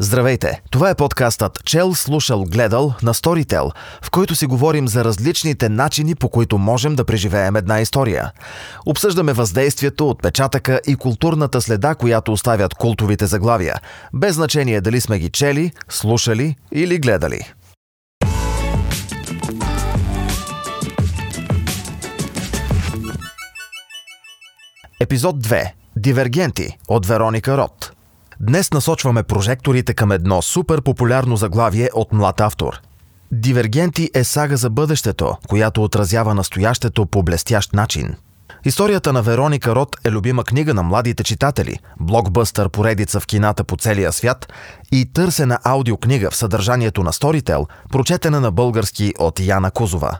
Здравейте! 0.00 0.62
Това 0.70 0.90
е 0.90 0.94
подкастът 0.94 1.64
Чел, 1.64 1.94
слушал, 1.94 2.44
гледал 2.44 2.94
на 3.02 3.14
Storytel, 3.14 3.70
в 4.02 4.10
който 4.10 4.34
си 4.34 4.46
говорим 4.46 4.88
за 4.88 5.04
различните 5.04 5.68
начини, 5.68 6.14
по 6.14 6.28
които 6.28 6.58
можем 6.58 6.94
да 6.94 7.04
преживеем 7.04 7.56
една 7.56 7.80
история. 7.80 8.32
Обсъждаме 8.86 9.32
въздействието, 9.32 10.10
отпечатъка 10.10 10.80
и 10.86 10.96
културната 10.96 11.60
следа, 11.60 11.94
която 11.94 12.32
оставят 12.32 12.74
култовите 12.74 13.26
заглавия, 13.26 13.80
без 14.14 14.34
значение 14.34 14.80
дали 14.80 15.00
сме 15.00 15.18
ги 15.18 15.30
чели, 15.30 15.72
слушали 15.88 16.56
или 16.72 16.98
гледали. 16.98 17.52
Епизод 25.00 25.46
2. 25.46 25.70
Дивергенти 25.96 26.78
от 26.88 27.06
Вероника 27.06 27.56
Рот. 27.56 27.91
Днес 28.42 28.72
насочваме 28.72 29.22
прожекторите 29.22 29.94
към 29.94 30.12
едно 30.12 30.42
супер 30.42 30.82
популярно 30.82 31.36
заглавие 31.36 31.88
от 31.94 32.12
млад 32.12 32.40
автор. 32.40 32.80
Дивергенти 33.32 34.10
е 34.14 34.24
сага 34.24 34.56
за 34.56 34.70
бъдещето, 34.70 35.36
която 35.48 35.84
отразява 35.84 36.34
настоящето 36.34 37.06
по 37.06 37.22
блестящ 37.22 37.74
начин. 37.74 38.14
Историята 38.64 39.12
на 39.12 39.22
Вероника 39.22 39.74
Рот 39.74 39.96
е 40.04 40.10
любима 40.10 40.44
книга 40.44 40.74
на 40.74 40.82
младите 40.82 41.24
читатели, 41.24 41.78
блокбъстър 42.00 42.68
поредица 42.68 43.20
в 43.20 43.26
кината 43.26 43.64
по 43.64 43.76
целия 43.76 44.12
свят 44.12 44.52
и 44.92 45.12
търсена 45.12 45.58
аудиокнига 45.64 46.30
в 46.30 46.36
съдържанието 46.36 47.02
на 47.02 47.12
Storytel, 47.12 47.66
прочетена 47.92 48.40
на 48.40 48.50
български 48.50 49.14
от 49.18 49.40
Яна 49.40 49.70
Кузова. 49.70 50.18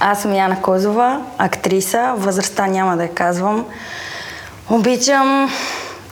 Аз 0.00 0.22
съм 0.22 0.34
Яна 0.34 0.62
Козова, 0.62 1.26
актриса. 1.38 2.14
Възрастта 2.16 2.66
няма 2.66 2.96
да 2.96 3.02
я 3.02 3.14
казвам. 3.14 3.66
Обичам 4.70 5.50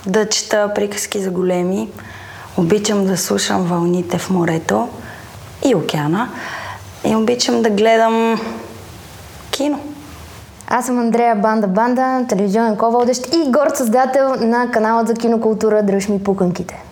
да 0.07 0.29
чета 0.29 0.71
приказки 0.75 1.23
за 1.23 1.31
големи. 1.31 1.89
Обичам 2.57 3.07
да 3.07 3.19
слушам 3.19 3.65
вълните 3.65 4.19
в 4.19 4.31
морето 4.31 4.89
и 5.65 5.75
океана. 5.75 6.29
И 7.05 7.17
обичам 7.17 7.63
да 7.63 7.71
гледам 7.71 8.41
кино. 9.51 9.81
Аз 10.69 10.87
съм 10.87 10.99
Андрея 10.99 11.37
Банда 11.37 11.67
Банда, 11.67 12.27
телевизионен 12.29 12.77
ководещ 12.77 13.35
и 13.35 13.51
горд 13.51 13.77
създател 13.77 14.35
на 14.35 14.71
канала 14.71 15.05
за 15.07 15.15
кинокултура 15.15 15.83
Дръж 15.83 16.09
ми 16.09 16.25
пуканките. 16.25 16.83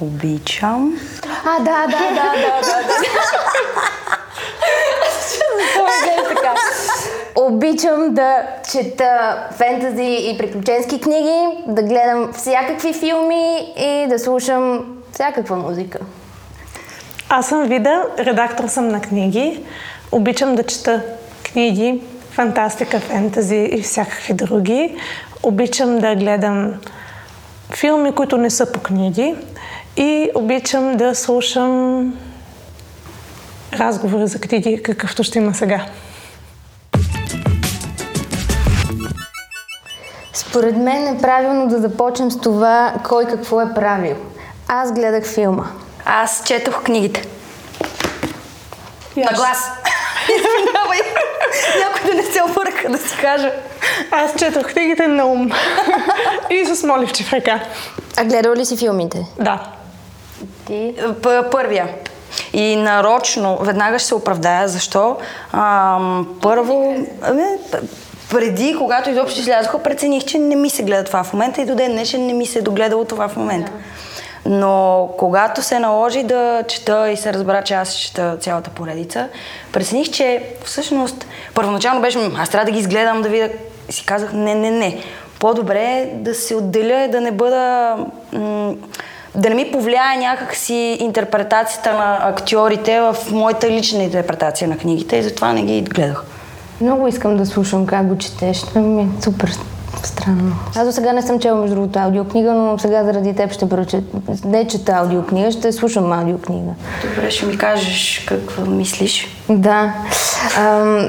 Обичам. 0.00 0.98
А, 1.44 1.58
да, 1.58 1.64
да, 1.64 1.86
да, 1.86 2.14
да, 2.14 2.32
да. 2.34 2.82
да. 2.82 2.94
така. 6.34 6.54
Обичам 7.36 8.14
да 8.14 8.42
чета 8.72 9.46
фентази 9.52 10.30
и 10.30 10.38
приключенски 10.38 11.00
книги, 11.00 11.46
да 11.66 11.82
гледам 11.82 12.32
всякакви 12.32 12.92
филми 12.92 13.74
и 13.78 14.06
да 14.08 14.18
слушам 14.18 14.84
всякаква 15.12 15.56
музика. 15.56 15.98
Аз 17.28 17.48
съм 17.48 17.64
Вида, 17.64 18.06
редактор 18.18 18.68
съм 18.68 18.88
на 18.88 19.00
книги. 19.00 19.60
Обичам 20.12 20.54
да 20.54 20.62
чета 20.62 21.02
книги, 21.42 22.00
фантастика, 22.30 23.00
фентази 23.00 23.68
и 23.72 23.82
всякакви 23.82 24.34
други. 24.34 24.96
Обичам 25.42 25.98
да 25.98 26.14
гледам 26.14 26.74
филми, 27.74 28.12
които 28.12 28.36
не 28.36 28.50
са 28.50 28.72
по 28.72 28.80
книги. 28.80 29.34
И 29.96 30.30
обичам 30.34 30.96
да 30.96 31.14
слушам 31.14 32.14
разговори 33.72 34.26
за 34.26 34.40
книги, 34.40 34.82
какъвто 34.82 35.24
ще 35.24 35.38
има 35.38 35.54
сега. 35.54 35.86
Според 40.54 40.76
мен 40.76 41.06
е 41.06 41.20
правилно 41.20 41.68
да 41.68 41.78
започнем 41.78 42.30
с 42.30 42.40
това, 42.40 42.94
кой 43.08 43.24
какво 43.24 43.60
е 43.60 43.74
правил. 43.74 44.16
Аз 44.68 44.92
гледах 44.92 45.26
филма. 45.26 45.64
Аз 46.04 46.42
четох 46.44 46.82
книгите. 46.82 47.28
На 49.16 49.32
глас. 49.32 49.70
Извинявай. 50.28 50.98
Някой 51.84 52.10
да 52.10 52.16
не 52.16 52.22
се 52.22 52.42
обърка 52.42 52.88
да 52.90 52.98
си 52.98 53.16
кажа. 53.20 53.52
Аз 54.10 54.34
четох 54.36 54.72
книгите 54.72 55.06
на 55.06 55.26
ум. 55.26 55.50
и 56.50 56.64
с 56.64 56.82
моливче 56.86 57.24
в 57.24 57.32
ръка. 57.32 57.60
А 58.16 58.24
гледал 58.24 58.54
ли 58.54 58.64
си 58.64 58.76
филмите? 58.76 59.26
Да. 59.40 59.62
Ти? 60.66 60.94
П- 61.22 61.50
първия. 61.50 61.88
И 62.52 62.76
нарочно, 62.76 63.58
веднага 63.60 63.98
ще 63.98 64.08
се 64.08 64.14
оправдая, 64.14 64.68
защо. 64.68 65.16
Ам, 65.52 66.28
първо, 66.42 67.06
ами, 67.22 67.44
преди, 68.34 68.74
когато 68.78 69.10
изобщо 69.10 69.40
излязоха, 69.40 69.82
прецених, 69.82 70.24
че 70.24 70.38
не 70.38 70.56
ми 70.56 70.70
се 70.70 70.82
гледа 70.82 71.04
това 71.04 71.24
в 71.24 71.32
момента 71.32 71.62
и 71.62 71.66
до 71.66 71.74
ден 71.74 71.92
днешен 71.92 72.26
не 72.26 72.32
ми 72.32 72.46
се 72.46 72.58
е 72.58 72.62
догледало 72.62 73.04
това 73.04 73.28
в 73.28 73.36
момента. 73.36 73.72
Но 74.46 75.08
когато 75.18 75.62
се 75.62 75.78
наложи 75.78 76.22
да 76.22 76.62
чета 76.68 77.10
и 77.10 77.16
се 77.16 77.32
разбра, 77.32 77.62
че 77.62 77.74
аз 77.74 77.94
чета 77.94 78.36
цялата 78.40 78.70
поредица, 78.70 79.28
прецених, 79.72 80.10
че 80.10 80.42
всъщност 80.64 81.26
първоначално 81.54 82.00
беше, 82.00 82.18
аз 82.38 82.48
трябва 82.48 82.64
да 82.64 82.70
ги 82.70 82.78
изгледам, 82.78 83.22
да 83.22 83.28
видя. 83.28 83.48
И 83.88 83.92
си 83.92 84.06
казах, 84.06 84.32
не, 84.32 84.54
не, 84.54 84.70
не. 84.70 85.02
По-добре 85.38 85.82
е 85.82 86.10
да 86.14 86.34
се 86.34 86.54
отделя, 86.54 87.08
да 87.12 87.20
не 87.20 87.32
бъда... 87.32 87.96
М- 88.32 88.74
да 89.36 89.48
не 89.48 89.54
ми 89.54 89.72
повлияе 89.72 90.16
някакси 90.16 90.96
интерпретацията 91.00 91.92
на 91.92 92.18
актьорите 92.22 93.00
в 93.00 93.16
моята 93.30 93.70
лична 93.70 94.02
интерпретация 94.02 94.68
на 94.68 94.78
книгите 94.78 95.16
и 95.16 95.22
затова 95.22 95.52
не 95.52 95.62
ги 95.62 95.82
гледах. 95.82 96.24
Много 96.84 97.08
искам 97.08 97.36
да 97.36 97.46
слушам 97.46 97.86
как 97.86 98.06
го 98.06 98.18
четеш. 98.18 98.62
Това 98.62 98.80
ми 98.80 99.02
е 99.02 99.08
супер 99.22 99.50
странно. 100.02 100.56
Аз 100.76 100.86
до 100.86 100.92
сега 100.92 101.12
не 101.12 101.22
съм 101.22 101.40
чела, 101.40 101.60
между 101.60 101.74
другото, 101.74 101.98
аудиокнига, 101.98 102.52
но 102.52 102.78
сега 102.78 103.04
заради 103.04 103.34
теб 103.34 103.52
ще 103.52 103.68
прочета. 103.68 104.18
Не 104.44 104.66
чета 104.66 104.92
аудиокнига, 104.92 105.52
ще 105.52 105.72
слушам 105.72 106.12
аудиокнига. 106.12 106.70
Добре, 107.02 107.30
ще 107.30 107.46
ми 107.46 107.58
кажеш 107.58 108.24
какво 108.28 108.66
мислиш. 108.66 109.28
Да. 109.48 109.94
Ам, 110.58 111.08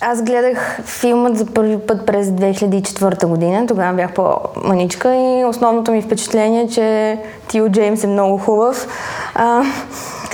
аз 0.00 0.22
гледах 0.22 0.80
филмът 0.84 1.38
за 1.38 1.46
първи 1.46 1.78
път 1.78 2.06
през 2.06 2.26
2004 2.26 3.26
година. 3.26 3.66
Тогава 3.66 3.94
бях 3.96 4.12
по-маничка 4.12 5.14
и 5.14 5.44
основното 5.44 5.92
ми 5.92 6.02
впечатление 6.02 6.62
е, 6.62 6.68
че 6.68 7.18
Тио 7.48 7.68
Джеймс 7.68 8.04
е 8.04 8.06
много 8.06 8.38
хубав. 8.38 8.88
А, 9.34 9.62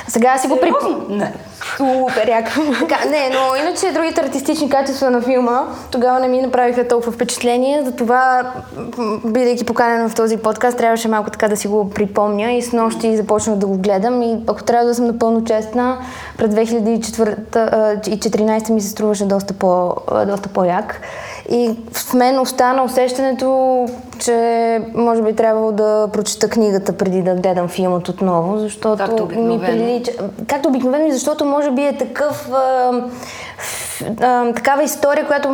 сега 0.08 0.38
си 0.38 0.48
го 0.48 0.60
при... 0.60 0.72
Супер. 1.80 2.26
Така, 2.80 2.98
не, 3.10 3.30
но 3.30 3.56
иначе 3.56 3.92
другите 3.92 4.20
артистични 4.20 4.70
качества 4.70 5.10
на 5.10 5.22
филма 5.22 5.60
тогава 5.90 6.20
не 6.20 6.28
ми 6.28 6.42
направиха 6.42 6.88
толкова 6.88 7.12
впечатление, 7.12 7.82
затова, 7.84 8.52
бидейки 9.24 9.64
поканена 9.64 10.08
в 10.08 10.14
този 10.14 10.36
подкаст, 10.36 10.78
трябваше 10.78 11.08
малко 11.08 11.30
така 11.30 11.48
да 11.48 11.56
си 11.56 11.68
го 11.68 11.90
припомня 11.90 12.52
и 12.52 12.62
с 12.62 12.72
нощи 12.72 13.16
започнах 13.16 13.56
да 13.56 13.66
го 13.66 13.78
гледам 13.78 14.22
и 14.22 14.38
ако 14.46 14.62
трябва 14.62 14.86
да 14.86 14.94
съм 14.94 15.06
напълно 15.06 15.44
честна, 15.44 15.98
през 16.38 16.54
2014 16.54 18.70
ми 18.70 18.80
се 18.80 18.88
струваше 18.88 19.24
доста, 19.24 19.54
по, 19.54 19.94
доста 20.26 20.48
по-як. 20.48 21.00
И 21.50 21.70
в 21.92 22.14
мен 22.14 22.38
остана 22.38 22.84
усещането, 22.84 23.86
че 24.18 24.36
може 24.94 25.22
би 25.22 25.36
трябвало 25.36 25.72
да 25.72 26.08
прочета 26.12 26.48
книгата 26.48 26.92
преди 26.92 27.22
да 27.22 27.34
гледам 27.34 27.68
филмът 27.68 28.08
отново, 28.08 28.58
защото 28.58 28.96
Както 28.96 29.14
ми 29.14 29.22
обикновено. 29.22 29.60
прилича. 29.66 30.12
Както 30.48 30.68
обикновено, 30.68 31.06
и 31.06 31.12
защото 31.12 31.44
може 31.44 31.69
би 31.72 31.82
е 31.82 31.96
такъв. 31.96 32.48
А, 32.52 32.92
ф- 33.58 34.02
а, 34.20 34.52
такава 34.52 34.82
история, 34.82 35.26
която 35.26 35.48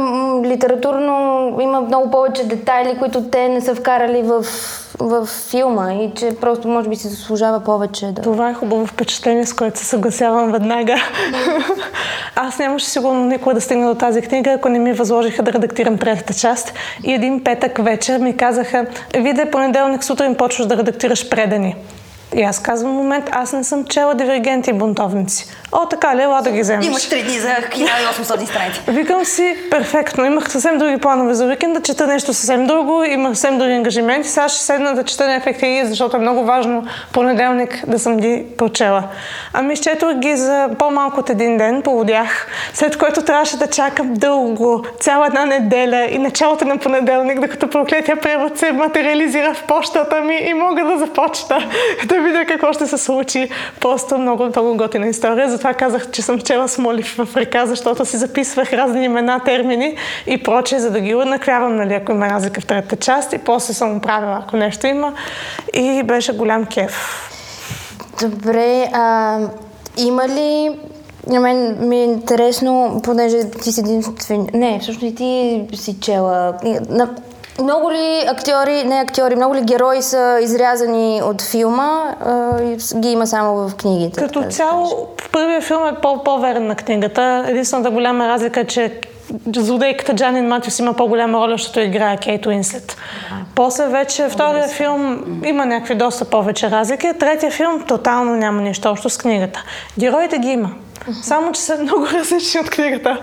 литературно 0.45 1.57
има 1.61 1.81
много 1.81 2.11
повече 2.11 2.45
детайли, 2.45 2.99
които 2.99 3.23
те 3.23 3.49
не 3.49 3.61
са 3.61 3.75
вкарали 3.75 4.23
в, 4.23 4.45
в 4.99 5.27
филма 5.27 5.93
и 5.93 6.13
че 6.15 6.37
просто 6.41 6.69
може 6.69 6.89
би 6.89 6.97
си 6.97 7.09
заслужава 7.09 7.61
повече 7.61 8.07
да. 8.07 8.23
Това 8.23 8.51
е 8.51 8.55
хубаво 8.55 8.87
впечатление, 8.87 9.47
с 9.47 9.53
което 9.53 9.79
се 9.79 9.85
съгласявам 9.85 10.53
веднага. 10.53 10.97
Аз 12.37 12.59
нямаше 12.59 12.87
сигурно 12.87 13.25
никога 13.25 13.55
да 13.55 13.61
стигна 13.61 13.89
до 13.89 13.95
тази 13.95 14.23
книга, 14.23 14.51
ако 14.51 14.69
не 14.69 14.79
ми 14.79 14.93
възложиха 14.93 15.43
да 15.43 15.53
редактирам 15.53 15.99
третата 15.99 16.35
част. 16.35 16.73
И 17.05 17.13
един 17.13 17.45
петък 17.45 17.85
вечер 17.85 18.19
ми 18.19 18.37
казаха, 18.37 18.87
виде 19.15 19.51
понеделник 19.51 20.05
сутрин 20.05 20.35
почваш 20.35 20.67
да 20.67 20.77
редактираш 20.77 21.29
предани. 21.29 21.77
И 22.37 22.43
аз 22.43 22.59
казвам, 22.59 22.93
момент, 22.93 23.29
аз 23.33 23.53
не 23.53 23.65
съм 23.65 23.85
чела 23.85 24.15
дивергенти 24.15 24.71
и 24.71 24.73
бунтовници. 24.73 25.47
О, 25.73 25.87
така 25.87 26.17
ли, 26.17 26.23
ела 26.23 26.43
да 26.43 26.51
ги 26.51 26.61
вземеш. 26.61 26.87
Имаш 26.87 27.09
три 27.09 27.23
дни 27.23 27.39
за 27.39 27.49
1800 27.49 28.23
страници. 28.23 28.81
Викам 28.89 29.25
си, 29.25 29.57
перфектно, 29.71 30.25
имах 30.25 30.51
съвсем 30.51 30.79
други 30.79 30.97
планове 30.97 31.35
за 31.35 31.45
уикенда, 31.47 31.81
чета 31.81 32.07
нещо 32.07 32.35
съвсем 32.35 32.67
друго, 32.67 33.05
имах 33.05 33.33
съвсем 33.33 33.59
други 33.59 33.73
ангажименти. 33.73 34.29
Сега 34.29 34.49
ще 34.49 34.61
седна 34.61 34.95
да 34.95 35.05
чета 35.05 35.27
неефективи, 35.27 35.87
защото 35.87 36.17
е 36.17 36.21
много 36.21 36.45
важно 36.45 36.87
понеделник 37.13 37.85
да 37.87 37.99
съм 37.99 38.17
ги 38.17 38.45
прочела. 38.59 39.03
Ами 39.53 39.73
изчетох 39.73 40.15
ги 40.15 40.37
за 40.37 40.69
по-малко 40.79 41.21
от 41.21 41.31
един 41.31 41.57
ден, 41.57 41.83
полудях, 41.83 42.47
след 42.75 42.99
което 42.99 43.23
трябваше 43.23 43.57
да 43.57 43.67
чакам 43.67 44.15
дълго, 44.15 44.85
цяла 45.01 45.27
една 45.27 45.45
неделя 45.45 46.09
и 46.11 46.19
началото 46.19 46.65
на 46.65 46.79
понеделник, 46.79 47.41
докато 47.41 47.71
проклетия 47.71 48.17
превод 48.17 48.59
се 48.59 48.73
материализира 48.73 49.55
в 49.55 49.63
почтата 49.63 50.21
ми 50.21 50.37
и 50.37 50.55
мога 50.55 50.85
да 50.85 50.99
започна 50.99 51.59
да 52.07 52.26
видя 52.27 52.45
какво 52.45 52.73
ще 52.73 52.87
се 52.87 52.99
случи. 52.99 53.49
Просто 53.81 54.19
много, 54.19 54.45
много 54.45 54.77
готина 54.77 55.07
история. 55.07 55.51
Затова 55.51 55.75
казах, 55.75 56.11
че 56.11 56.23
съм 56.23 56.41
чела 56.41 56.69
Смолив 56.69 57.17
в 57.19 57.37
река, 57.37 57.67
защото 57.67 58.05
си 58.05 58.17
записвах 58.17 58.73
разни 58.73 59.05
имена, 59.05 59.41
термини 59.45 59.97
и 60.27 60.43
прочее, 60.43 60.79
за 60.79 60.91
да 60.91 61.01
ги 61.01 61.15
уеднаквявам, 61.15 61.77
нали, 61.77 61.95
ако 61.95 62.13
има 62.13 62.31
разлика 62.31 62.61
в 62.61 62.67
третата 62.67 62.97
част. 62.97 63.33
И 63.33 63.39
после 63.39 63.75
съм 63.75 64.01
правила, 64.01 64.43
ако 64.47 64.57
нещо 64.57 64.87
има. 64.87 65.13
И 65.75 66.03
беше 66.03 66.37
голям 66.37 66.67
кеф. 66.67 67.23
Добре, 68.21 68.89
а, 68.93 69.39
има 69.97 70.29
ли 70.29 70.71
на 71.27 71.41
мен 71.41 71.89
ми 71.89 71.97
е 71.97 72.05
интересно, 72.05 73.01
понеже 73.05 73.51
ти 73.51 73.73
си 73.73 73.81
един... 73.81 74.03
Не, 74.55 74.79
всъщност 74.81 75.03
и 75.03 75.15
ти 75.15 75.67
си 75.77 76.01
чела. 76.01 76.55
Много 77.63 77.91
ли 77.93 78.25
актьори, 78.29 78.85
не 78.85 79.01
актьори, 79.01 79.37
много 79.37 79.55
ли 79.55 79.61
герои 79.61 80.03
са 80.03 80.39
изрязани 80.43 81.21
от 81.25 81.43
филма 81.43 82.15
и 82.63 82.99
ги 83.01 83.09
има 83.09 83.27
само 83.27 83.69
в 83.69 83.75
книгите? 83.77 84.21
Като 84.21 84.43
цяло, 84.43 85.09
първият 85.33 85.65
филм 85.65 85.87
е 85.87 85.95
по- 86.03 86.25
по-верен 86.25 86.67
на 86.67 86.75
книгата. 86.77 87.45
Единствената 87.49 87.91
голяма 87.91 88.29
разлика 88.29 88.61
е, 88.61 88.65
че 88.65 89.01
злодейката 89.57 90.15
Джанин 90.15 90.47
Матюс 90.49 90.79
има 90.79 90.95
по-голяма 90.95 91.39
роля, 91.39 91.53
защото 91.53 91.81
играе 91.81 92.17
Кейт 92.17 92.47
Уинслет. 92.47 92.97
После 93.55 93.87
вече 93.87 94.29
втория 94.29 94.69
филм 94.69 95.25
има 95.45 95.67
някакви 95.67 95.95
доста 95.95 96.25
повече 96.25 96.71
разлики. 96.71 97.13
Третия 97.21 97.51
филм 97.51 97.83
тотално 97.89 98.37
няма 98.37 98.63
нищо 98.63 98.89
общо 98.89 99.11
с 99.11 99.19
книгата. 99.19 99.63
Героите 99.99 100.39
ги 100.39 100.49
има. 100.49 100.71
Само, 101.23 101.53
че 101.53 101.61
са 101.61 101.79
много 101.79 102.07
различни 102.13 102.61
от 102.61 102.71
книгата. 102.71 103.21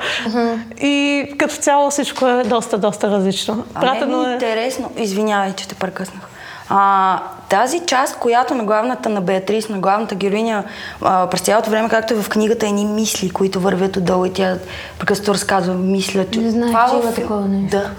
И 0.81 1.25
като 1.37 1.55
цяло 1.55 1.89
всичко 1.89 2.27
е 2.27 2.43
доста, 2.43 2.77
доста 2.77 3.11
различно. 3.11 3.65
А 3.73 3.81
Пратено 3.81 4.27
е... 4.29 4.33
интересно, 4.33 4.91
извинявай, 4.97 5.53
че 5.55 5.67
те 5.67 5.75
прекъснах. 5.75 6.32
А, 6.69 7.19
тази 7.49 7.79
част, 7.79 8.19
която 8.19 8.55
на 8.55 8.63
главната, 8.63 9.09
на 9.09 9.21
Беатрис, 9.21 9.69
на 9.69 9.79
главната 9.79 10.15
героиня, 10.15 10.63
а, 11.01 11.27
през 11.27 11.41
цялото 11.41 11.69
време, 11.69 11.89
както 11.89 12.13
е 12.13 12.17
в 12.21 12.29
книгата, 12.29 12.67
едни 12.67 12.85
мисли, 12.85 13.29
които 13.29 13.59
вървят 13.59 13.97
отдолу 13.97 14.25
и 14.25 14.33
тя 14.33 14.57
прекъснато 14.99 15.33
разказва, 15.33 15.73
мисля, 15.73 16.25
че... 16.31 16.39
Не 16.39 16.67
това 16.67 16.89
че 16.89 16.95
има 16.95 17.13
такова 17.13 17.41
нещо. 17.41 17.77
Да. 17.77 17.89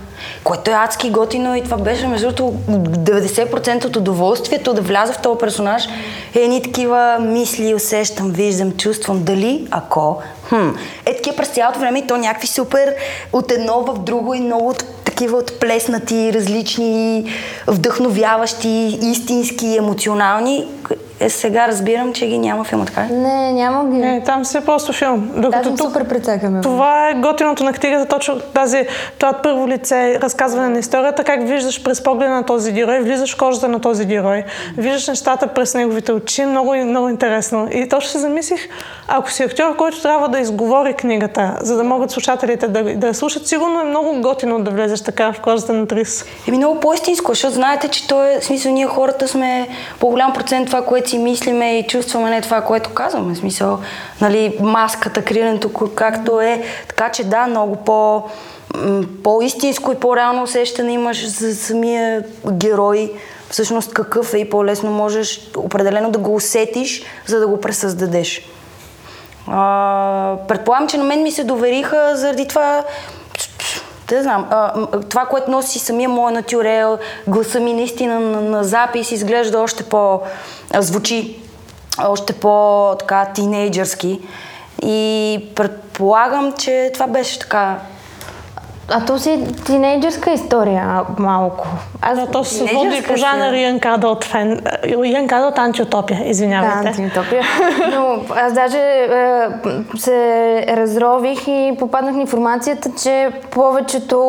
Което 0.44 0.70
е 0.70 0.74
адски 0.74 1.10
готино 1.10 1.56
и 1.56 1.64
това 1.64 1.76
беше, 1.76 2.06
между 2.06 2.32
другото, 2.32 2.58
90% 2.70 3.84
от 3.84 3.96
удоволствието 3.96 4.74
да 4.74 4.80
вляза 4.80 5.12
в 5.12 5.22
този 5.22 5.38
персонаж 5.38 5.88
е 6.34 6.38
едни 6.38 6.62
такива 6.62 7.18
мисли, 7.20 7.74
усещам, 7.74 8.30
виждам, 8.30 8.72
чувствам, 8.72 9.24
дали, 9.24 9.68
ако, 9.70 10.22
хм, 10.48 10.68
е 11.06 11.16
такива 11.16 11.36
през 11.36 11.48
цялото 11.48 11.78
време 11.78 11.98
и 11.98 12.06
то 12.06 12.16
някакви 12.16 12.46
супер 12.46 12.94
от 13.32 13.52
едно 13.52 13.80
в 13.80 13.98
друго 13.98 14.34
и 14.34 14.40
много 14.40 14.68
от 14.68 14.84
такива 15.14 15.38
отплеснати, 15.38 16.32
различни, 16.34 17.24
вдъхновяващи, 17.66 18.98
истински, 19.02 19.76
емоционални. 19.76 20.66
Е, 21.24 21.28
сега 21.30 21.68
разбирам, 21.68 22.12
че 22.12 22.26
ги 22.26 22.38
няма 22.38 22.64
филма, 22.64 22.84
така 22.84 23.06
Не, 23.10 23.52
няма 23.52 23.90
ги. 23.90 23.96
Не, 23.96 24.22
там 24.22 24.44
си 24.44 24.58
е 24.58 24.60
просто 24.60 24.92
филм. 24.92 25.30
Докато 25.36 25.70
да, 25.70 25.76
тук, 25.76 25.88
супер 25.88 26.08
прецакаме. 26.08 26.60
Това 26.60 27.08
е 27.08 27.14
готиното 27.14 27.64
на 27.64 27.72
книгата, 27.72 28.06
точно 28.06 28.40
тази, 28.40 28.86
това 29.18 29.32
първо 29.32 29.68
лице, 29.68 30.20
разказване 30.20 30.68
на 30.68 30.78
историята, 30.78 31.24
как 31.24 31.48
виждаш 31.48 31.82
през 31.82 32.02
погледа 32.02 32.30
на 32.30 32.42
този 32.42 32.72
герой, 32.72 33.00
влизаш 33.00 33.34
в 33.34 33.38
кожата 33.38 33.68
на 33.68 33.80
този 33.80 34.04
герой, 34.04 34.44
виждаш 34.78 35.08
нещата 35.08 35.46
през 35.46 35.74
неговите 35.74 36.12
очи, 36.12 36.46
много, 36.46 36.74
много 36.74 37.08
интересно. 37.08 37.68
И 37.72 37.88
точно 37.88 38.10
се 38.10 38.18
замислих, 38.18 38.60
ако 39.08 39.30
си 39.30 39.42
актьор, 39.42 39.76
който 39.76 40.02
трябва 40.02 40.28
да 40.28 40.38
изговори 40.38 40.94
книгата, 40.94 41.56
за 41.60 41.76
да 41.76 41.84
могат 41.84 42.10
слушателите 42.10 42.68
да, 42.68 42.96
да 42.96 43.06
я 43.06 43.14
слушат, 43.14 43.48
сигурно 43.48 43.80
е 43.80 43.84
много 43.84 44.20
готино 44.20 44.58
да 44.58 44.70
влезеш 44.70 45.02
така 45.02 45.32
в 45.32 45.40
кожата 45.40 45.72
на 45.72 45.86
Трис. 45.86 46.24
Еми 46.48 46.56
много 46.56 46.80
по-истинско, 46.80 47.32
защото 47.32 47.54
знаете, 47.54 47.88
че 47.88 48.08
то 48.08 48.24
е, 48.24 48.38
смисъл, 48.40 48.72
ние 48.72 48.86
хората 48.86 49.28
сме 49.28 49.68
по-голям 50.00 50.32
процент 50.32 50.66
това, 50.66 50.84
което 50.84 51.10
си 51.10 51.13
мислиме 51.18 51.78
и 51.78 51.86
чувстваме, 51.86 52.30
не 52.30 52.40
това, 52.40 52.60
което 52.60 52.90
казваме. 52.90 53.34
В 53.34 53.38
смисъл, 53.38 53.78
нали, 54.20 54.58
маската, 54.60 55.24
криенето, 55.24 55.72
както 55.94 56.40
е. 56.40 56.62
Така 56.88 57.08
че 57.08 57.24
да, 57.24 57.46
много 57.46 57.76
по, 57.76 58.22
по-истинско 59.24 59.92
и 59.92 59.94
по-реално 59.94 60.42
усещане 60.42 60.92
имаш 60.92 61.28
за 61.28 61.54
самия 61.54 62.24
герой, 62.52 63.12
всъщност 63.50 63.94
какъв 63.94 64.34
е 64.34 64.38
и 64.38 64.50
по-лесно 64.50 64.90
можеш 64.90 65.50
определено 65.56 66.10
да 66.10 66.18
го 66.18 66.34
усетиш, 66.34 67.02
за 67.26 67.40
да 67.40 67.46
го 67.46 67.60
пресъздадеш. 67.60 68.48
А, 69.46 70.36
предполагам, 70.48 70.88
че 70.88 70.96
на 70.96 71.04
мен 71.04 71.22
ми 71.22 71.30
се 71.30 71.44
довериха 71.44 72.12
заради 72.14 72.48
това, 72.48 72.84
да 74.08 74.22
знам, 74.22 74.46
а, 74.50 74.86
това, 75.08 75.26
което 75.26 75.50
носи 75.50 75.78
самия 75.78 76.08
мой 76.08 76.32
натюрел, 76.32 76.98
гласа 77.26 77.60
ми 77.60 77.72
наистина 77.72 78.20
на, 78.20 78.40
на 78.40 78.64
запис 78.64 79.12
изглежда 79.12 79.58
още 79.58 79.82
по... 79.82 80.20
звучи 80.78 81.40
още 81.98 82.32
по-така 82.32 83.32
тинейджърски. 83.34 84.20
И 84.82 85.40
предполагам, 85.54 86.52
че 86.52 86.90
това 86.94 87.06
беше 87.06 87.38
така 87.38 87.78
а 88.88 89.04
то 89.04 89.18
си 89.18 89.30
е 89.30 89.46
тинейджърска 89.66 90.30
история 90.30 91.00
малко. 91.18 91.66
Аз 92.02 92.18
да, 92.18 92.26
то 92.26 92.44
се 92.44 92.64
води 92.64 93.02
по 93.08 93.16
жанър 93.16 93.54
от 94.04 94.24
фен. 94.24 94.60
Ян 95.04 95.44
от 95.44 95.58
антиутопия, 95.58 96.22
извинявайте. 96.24 96.82
Да, 96.82 96.88
антиутопия. 96.88 97.42
Но 97.90 98.18
аз 98.36 98.52
даже 98.52 98.78
е, 98.78 99.48
се 99.96 100.64
разрових 100.68 101.48
и 101.48 101.72
попаднах 101.78 102.14
на 102.14 102.20
информацията, 102.20 102.90
че 103.02 103.30
повечето 103.50 104.20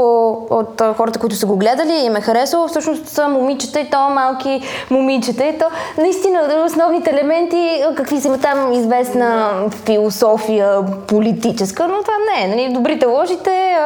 от 0.50 0.82
хората, 0.98 1.20
които 1.20 1.36
са 1.36 1.46
го 1.46 1.58
гледали 1.58 2.06
и 2.06 2.10
ме 2.10 2.22
харесало, 2.22 2.68
всъщност 2.68 3.08
са 3.08 3.28
момичета 3.28 3.80
и 3.80 3.90
то 3.90 4.10
малки 4.10 4.62
момичета. 4.90 5.46
И 5.46 5.58
то 5.58 5.66
наистина 5.98 6.64
основните 6.66 7.10
елементи, 7.10 7.84
какви 7.96 8.22
са 8.22 8.38
там 8.38 8.74
известна 8.74 9.52
философия 9.86 10.80
политическа, 11.08 11.88
но 11.88 12.02
това 12.02 12.14
не 12.34 12.44
е. 12.44 12.48
Нали? 12.48 12.74
Добрите 12.74 13.06
лошите, 13.06 13.78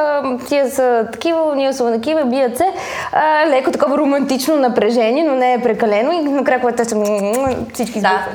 тия 0.48 0.59
тия 0.60 0.72
са 0.72 1.06
такива, 1.12 1.56
ние 1.56 1.74
са 1.74 1.92
такива, 1.92 2.26
бият 2.26 2.58
се. 2.58 2.66
А, 3.12 3.48
леко 3.48 3.72
такова 3.72 3.98
романтично 3.98 4.58
напрежение, 4.58 5.24
но 5.24 5.36
не 5.36 5.54
е 5.54 5.62
прекалено 5.62 6.12
и 6.12 6.22
накрая, 6.22 6.62
когато 6.62 6.86
са 6.86 6.96
всички 7.74 8.02
да. 8.02 8.26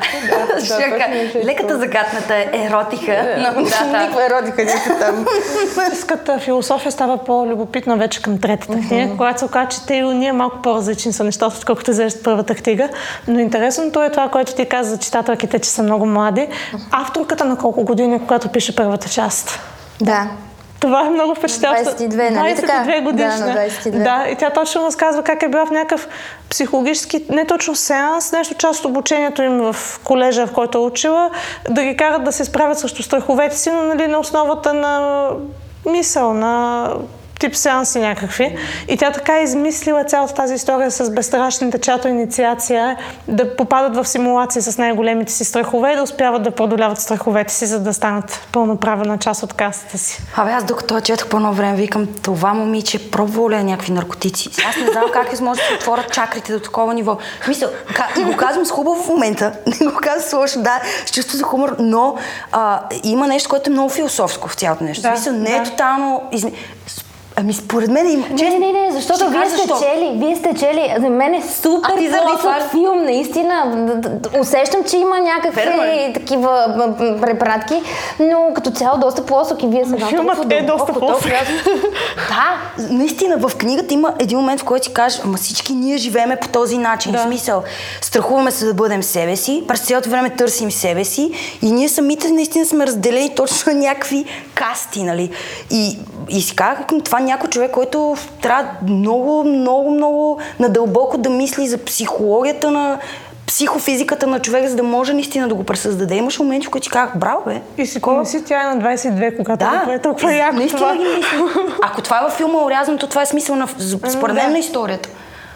Леката 1.45 1.79
загатната 1.79 2.35
еротика. 2.53 3.13
Е, 3.13 3.37
да. 3.41 3.61
Никаква 3.61 4.27
еротика 4.27 4.65
не 4.65 4.99
там. 5.01 5.27
Истинската 5.65 6.39
философия 6.39 6.93
става 6.93 7.25
по-любопитна 7.25 7.97
вече 7.97 8.23
към 8.23 8.41
третата 8.41 8.79
книга, 8.89 9.13
когато 9.17 9.39
се 9.39 9.45
оказа, 9.45 9.69
че 9.69 9.87
те 9.87 9.95
и 9.95 10.03
ние 10.03 10.33
малко 10.33 10.63
по-различни 10.63 11.13
са 11.13 11.25
нещата, 11.25 11.57
отколкото 11.59 11.91
взеш 11.91 12.23
първата 12.25 12.55
книга. 12.55 12.89
Но 13.29 13.39
интересното 13.39 14.03
е 14.03 14.11
това, 14.11 14.29
което 14.29 14.55
ти 14.55 14.67
каза 14.67 14.91
за 14.91 14.99
читателките, 14.99 15.59
че 15.59 15.71
са 15.71 15.83
много 15.83 16.07
млади. 16.07 16.49
Авторката 16.91 17.45
на 17.45 17.57
колко 17.57 17.85
години, 17.85 18.19
когато 18.19 18.49
пише 18.49 18.77
първата 18.77 19.09
част? 19.09 19.61
Да. 20.01 20.29
Това 20.85 21.07
е 21.07 21.11
много 21.11 21.35
впечатляващо. 21.35 21.85
22, 21.85 22.31
нали 22.31 22.55
22 22.55 22.61
така? 22.61 23.01
годишна. 23.01 23.39
Да, 23.39 23.47
на 23.47 23.55
22. 23.55 24.03
Да, 24.03 24.27
и 24.31 24.37
тя 24.37 24.51
точно 24.51 24.87
разказва 24.87 25.23
как 25.23 25.43
е 25.43 25.49
била 25.49 25.67
в 25.67 25.71
някакъв 25.71 26.09
психологически, 26.51 27.25
не 27.31 27.47
точно 27.47 27.75
сеанс, 27.75 28.33
нещо 28.33 28.55
част 28.55 28.81
от 28.81 28.91
обучението 28.91 29.43
им 29.43 29.73
в 29.73 30.01
колежа, 30.05 30.47
в 30.47 30.53
който 30.53 30.79
е 30.79 30.81
учила, 30.81 31.31
да 31.71 31.85
ги 31.85 31.97
карат 31.97 32.25
да 32.25 32.33
се 32.33 32.45
справят 32.45 32.79
срещу 32.79 33.03
страховете 33.03 33.59
си, 33.59 33.71
но 33.71 33.83
нали, 33.83 34.07
на 34.07 34.19
основата 34.19 34.75
на 34.75 35.27
мисъл, 35.87 36.35
на 36.35 36.89
тип 37.41 37.57
сеанси 37.57 37.99
някакви. 37.99 38.57
И 38.89 38.97
тя 38.97 39.11
така 39.11 39.39
е 39.39 39.43
измислила 39.43 40.05
цялата 40.05 40.35
тази 40.35 40.55
история 40.55 40.91
с 40.91 41.11
безстрашните, 41.11 41.79
чато 41.79 42.09
инициация, 42.09 42.97
да 43.29 43.57
попадат 43.57 43.97
в 43.97 44.09
симулации 44.09 44.63
с 44.63 44.79
най-големите 44.79 45.33
си 45.33 45.45
страхове 45.45 45.93
и 45.93 45.97
да 45.97 46.03
успяват 46.03 46.43
да 46.43 46.51
продоляват 46.51 46.99
страховете 46.99 47.55
си, 47.55 47.67
за 47.67 47.81
да 47.81 47.95
станат 47.95 48.47
пълноправена 48.53 49.19
част 49.19 49.43
от 49.43 49.53
касата 49.53 49.99
си. 49.99 50.23
Абе, 50.37 50.51
аз 50.51 50.65
докато 50.65 51.01
четах 51.01 51.29
по 51.29 51.37
едно 51.37 51.53
време, 51.53 51.77
викам, 51.77 52.09
това 52.23 52.55
момиче 52.55 53.11
пробвало 53.11 53.51
ли 53.51 53.55
е 53.55 53.65
някакви 53.65 53.93
наркотици? 53.93 54.51
Аз 54.69 54.77
не 54.77 54.93
знам 54.93 55.05
как 55.13 55.41
може 55.41 55.61
да 55.61 55.67
се 55.67 55.75
отворят 55.75 56.13
чакрите 56.13 56.53
до 56.53 56.61
такова 56.61 56.95
ниво. 56.95 57.19
Смисъл, 57.45 57.69
и 58.21 58.25
го 58.25 58.37
казвам 58.37 58.67
с 58.67 58.71
хубаво 58.71 59.03
в 59.03 59.09
момента, 59.09 59.53
не 59.81 59.87
го 59.87 59.97
казвам 60.03 60.31
с 60.31 60.33
лошо, 60.33 60.63
да, 60.63 60.81
с 61.07 61.13
чувство 61.13 61.37
за 61.37 61.45
хумор, 61.45 61.77
но 61.79 62.17
а, 62.53 62.81
има 63.03 63.27
нещо, 63.27 63.49
което 63.49 63.71
е 63.71 63.73
много 63.73 63.89
философско 63.89 64.49
в 64.49 64.55
цялото 64.55 64.85
нещо. 64.85 65.03
Да, 65.03 65.17
смисъл, 65.17 65.33
не 65.33 65.57
е 65.57 65.59
да. 65.59 65.65
тотално... 65.65 66.23
Изми... 66.33 66.53
Ами 67.37 67.53
според 67.53 67.91
мен 67.91 68.11
има. 68.11 68.27
Не, 68.31 68.59
не, 68.59 68.73
не, 68.73 68.93
защото 68.93 69.29
вие 69.31 69.47
сте 69.47 69.57
защо? 69.57 69.81
чели. 69.81 70.13
Вие 70.15 70.37
сте 70.37 70.55
чели. 70.55 70.95
За 71.01 71.09
мен 71.09 71.35
е 71.35 71.43
супер 71.43 71.91
а 71.95 71.99
ти 71.99 72.09
това... 72.39 72.61
филм, 72.71 73.05
наистина. 73.05 73.65
Усещам, 74.41 74.85
че 74.91 74.97
има 74.97 75.21
някакви 75.21 75.61
е. 75.61 76.13
такива 76.15 76.75
препратки, 77.21 77.83
но 78.21 78.55
като 78.55 78.71
цяло 78.71 78.99
доста 78.99 79.27
плосък 79.27 79.63
и 79.63 79.67
вие 79.67 79.85
сега. 79.85 80.07
Филмът 80.07 80.53
е 80.53 80.63
доста 80.63 80.93
плосък. 80.93 81.33
да, 82.29 82.85
наистина 82.91 83.37
в 83.37 83.57
книгата 83.57 83.95
има 83.95 84.15
един 84.19 84.39
момент, 84.39 84.61
в 84.61 84.65
който 84.65 84.87
си 84.87 84.93
кажеш, 84.93 85.21
ама 85.25 85.37
всички 85.37 85.73
ние 85.75 85.97
живееме 85.97 86.37
по 86.37 86.49
този 86.49 86.79
начин. 86.79 87.13
Да. 87.13 87.19
В 87.19 87.23
смисъл, 87.23 87.63
страхуваме 88.01 88.51
се 88.51 88.65
да 88.65 88.75
бъдем 88.75 89.03
себе 89.03 89.37
си, 89.37 89.65
през 89.69 89.81
цялото 89.81 90.11
време 90.11 90.31
търсим 90.31 90.71
себе 90.71 91.05
си 91.05 91.31
и 91.63 91.73
ние 91.73 91.89
самите 91.89 92.31
наистина 92.31 92.67
сме 92.67 92.87
разделени 92.87 93.35
точно 93.35 93.73
на 93.73 93.79
някакви 93.79 94.25
касти, 94.55 95.03
нали? 95.03 95.31
И, 95.71 95.99
и 96.29 96.43
си 96.43 96.57
казах, 96.57 96.79
това 97.05 97.24
някой 97.25 97.51
човек, 97.51 97.71
който 97.71 98.17
трябва 98.43 98.71
много, 98.89 99.45
много, 99.45 99.91
много 99.91 100.39
надълбоко 100.61 101.19
да 101.19 101.31
мисли 101.31 101.67
за 101.67 101.79
психологията 101.79 102.71
на 102.71 102.99
психофизиката 103.47 104.27
на 104.27 104.41
човек, 104.41 104.67
за 104.69 104.77
да 104.77 104.83
може 104.83 105.15
наистина 105.15 105.49
да 105.49 105.55
го 105.55 105.65
пресъздаде. 105.65 106.15
Имаше 106.15 106.43
моменти, 106.43 106.67
в 106.67 106.71
които 106.71 106.85
си 106.85 106.91
казах, 106.91 107.19
браво, 107.19 107.43
бе. 107.47 107.61
И 107.79 107.87
си 107.87 108.01
помисли, 108.01 108.45
тя 108.45 108.63
е 108.63 108.75
на 108.75 108.83
22, 108.83 109.37
когато 109.37 109.59
Да, 109.59 109.83
прави 109.85 109.99
толкова 110.03 110.35
яко 110.35 110.57
наистина 110.57 110.81
това. 110.81 110.97
ги. 110.97 111.25
Ако 111.83 112.03
това 112.03 112.19
е 112.19 112.25
във 112.25 112.33
филма 112.33 112.63
урязано, 112.63 112.99
то 112.99 113.07
това 113.07 113.23
е 113.23 113.27
смисъл 113.27 113.57
на, 113.57 113.69
според 114.09 114.37
мен 114.37 114.47
да. 114.47 114.53
на 114.53 114.59
историята. 114.59 115.09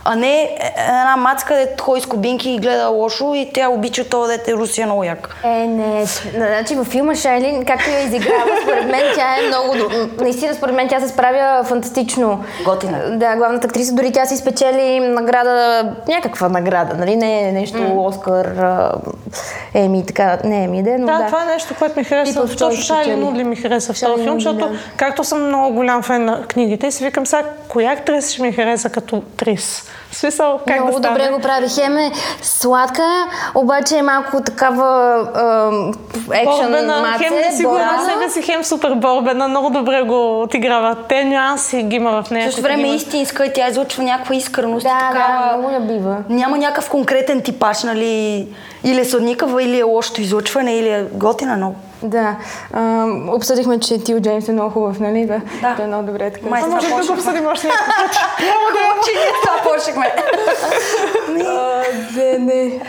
А 0.04 0.14
не 0.14 0.42
е, 0.42 0.48
една 0.78 1.16
мацка, 1.16 1.54
де 1.54 1.68
ходи 1.80 2.00
с 2.00 2.06
кубинки 2.06 2.50
и 2.50 2.58
гледа 2.58 2.86
лошо 2.88 3.34
и 3.34 3.50
тя 3.54 3.68
обича 3.68 4.04
това 4.04 4.26
дете 4.26 4.52
Русия 4.54 4.86
много 4.86 5.04
як. 5.04 5.36
Е, 5.44 5.48
не. 5.48 6.06
Значи 6.34 6.74
във 6.74 6.86
филма 6.86 7.14
Шайлин, 7.14 7.64
както 7.64 7.90
я 7.90 8.00
изиграва, 8.00 8.50
според 8.62 8.86
мен 8.90 9.02
тя 9.14 9.36
е 9.38 9.46
много... 9.48 9.74
Наистина, 10.20 10.54
според 10.54 10.74
мен 10.74 10.88
тя 10.88 11.00
се 11.00 11.08
справя 11.08 11.64
фантастично. 11.64 12.44
Готина. 12.64 12.98
Да, 13.10 13.36
главната 13.36 13.66
актриса, 13.66 13.94
дори 13.94 14.12
тя 14.12 14.26
си 14.26 14.36
спечели 14.36 15.00
награда, 15.00 15.84
някаква 16.08 16.48
награда, 16.48 16.94
нали? 16.94 17.16
Не 17.16 17.48
е 17.48 17.52
нещо 17.52 17.78
Оскар, 17.96 18.46
а, 18.46 18.92
Еми, 19.74 20.06
така, 20.06 20.38
не 20.44 20.64
Еми, 20.64 20.82
де, 20.82 20.98
но 20.98 21.06
Да, 21.06 21.18
да. 21.18 21.26
това 21.26 21.42
е 21.42 21.46
нещо, 21.46 21.74
което 21.78 21.98
ми 21.98 22.04
харесва. 22.04 22.42
People's 22.42 22.58
Точно 22.58 22.66
Choice 22.66 22.86
Шайли 22.86 23.04
спечели. 23.04 23.24
Нудли 23.24 23.44
ми 23.44 23.56
харесва 23.56 23.94
в 23.94 24.00
този 24.00 24.22
филм, 24.22 24.34
защото 24.40 24.68
да. 24.68 24.78
както 24.96 25.24
съм 25.24 25.46
много 25.46 25.74
голям 25.74 26.02
фен 26.02 26.24
на 26.24 26.42
книгите, 26.42 26.86
и 26.86 26.92
си 26.92 27.04
викам 27.04 27.26
сега, 27.26 27.42
коя 27.68 27.92
актриса 27.92 28.32
ще 28.32 28.42
ми 28.42 28.52
хареса 28.52 28.90
като 28.90 29.22
Трис? 29.36 29.84
В 30.10 30.16
смисъл, 30.16 30.60
как 30.68 30.76
Много 30.76 30.90
да 30.90 30.98
стане? 30.98 31.18
добре 31.18 31.30
го 31.30 31.40
прави. 31.40 31.66
Хем 31.70 31.96
е 31.98 32.12
сладка, 32.42 33.02
обаче 33.54 33.96
е 33.96 34.02
малко 34.02 34.40
такава 34.42 35.18
екшен 36.32 36.46
Борбена, 36.62 37.00
маце. 37.02 37.24
хем 37.24 37.34
не 37.34 37.52
сигурна 37.52 37.78
борбена. 37.78 37.98
в 37.98 38.04
себе 38.04 38.30
си, 38.30 38.42
хем 38.42 38.64
супер 38.64 38.92
борбена, 38.92 39.48
много 39.48 39.70
добре 39.70 40.02
го 40.02 40.42
отиграва. 40.42 40.96
Те 41.08 41.24
нюанси 41.24 41.82
ги 41.82 41.96
има 41.96 42.22
в 42.22 42.30
нея. 42.30 42.46
Които 42.46 42.62
време 42.62 42.82
е 42.82 42.86
има. 42.86 42.94
истинска 42.96 43.46
и 43.46 43.52
тя 43.52 43.68
излъчва 43.68 44.02
някаква 44.02 44.34
искреност. 44.34 44.84
и 44.84 44.88
Да, 44.88 44.98
такава... 45.00 45.50
да, 45.50 45.56
много 45.56 45.74
я 45.74 45.80
бива. 45.80 46.16
Няма 46.28 46.58
някакъв 46.58 46.90
конкретен 46.90 47.42
типаж, 47.42 47.82
нали? 47.82 48.46
Или 48.84 49.00
е 49.00 49.04
съдникава, 49.04 49.62
или 49.62 49.78
е 49.78 49.82
лошото 49.82 50.20
излъчване, 50.20 50.72
или 50.72 50.88
е 50.88 51.04
готина 51.12 51.56
много. 51.56 51.76
Да. 52.02 52.36
А, 52.72 53.04
обсъдихме, 53.28 53.80
че 53.80 53.98
Тил 53.98 54.20
Джеймс 54.20 54.48
е 54.48 54.52
много 54.52 54.70
хубав, 54.70 55.00
нали? 55.00 55.26
Да. 55.26 55.40
Да. 55.62 55.74
Той 55.76 55.84
е 55.84 55.88
много 55.88 56.06
добре 56.06 56.30
така. 56.30 56.48
Май 56.48 56.62
може 56.62 56.88
да 56.88 56.94
го 56.96 57.12
обсъдим 57.12 57.46
още 57.46 57.66
някакъв 57.66 57.94
път. 57.96 58.16
Няма 58.40 58.66
да 58.72 58.86
мълчи, 58.86 59.10
ние 59.14 59.32
това 59.42 59.62
почнахме. 59.64 60.12
Не, 62.16 62.38
не. 62.38 62.80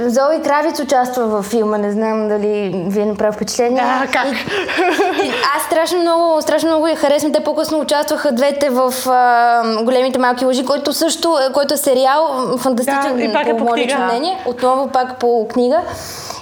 Зои 0.00 0.42
Кравиц 0.42 0.80
участва 0.80 1.26
във 1.26 1.44
филма, 1.44 1.78
не 1.78 1.92
знам 1.92 2.28
дали 2.28 2.48
ви 2.86 3.00
е 3.00 3.06
направи 3.06 3.32
впечатление. 3.32 3.82
Да, 3.82 4.06
как? 4.12 4.26
И, 4.26 5.26
и 5.26 5.32
аз 5.56 5.62
страшно 5.62 5.98
много, 5.98 6.42
страшно 6.42 6.68
много 6.68 6.86
я 6.86 6.96
харесвам. 6.96 7.32
Те 7.32 7.40
по-късно 7.40 7.80
участваха 7.80 8.32
двете 8.32 8.70
в 8.70 8.94
а, 9.06 9.62
Големите 9.82 10.18
малки 10.18 10.44
лъжи, 10.44 10.66
който 10.66 10.92
също, 10.92 11.38
е- 11.40 11.52
който 11.52 11.74
е 11.74 11.76
сериал, 11.76 12.28
фантастичен 12.58 13.16
Да, 13.16 13.22
и 13.22 13.32
пак 13.32 13.46
е 13.46 13.56
по 13.56 13.66
по 13.66 13.72
книга. 13.72 13.98
мнение. 13.98 14.38
Отново 14.46 14.88
пак 14.88 15.16
по 15.16 15.48
книга. 15.48 15.80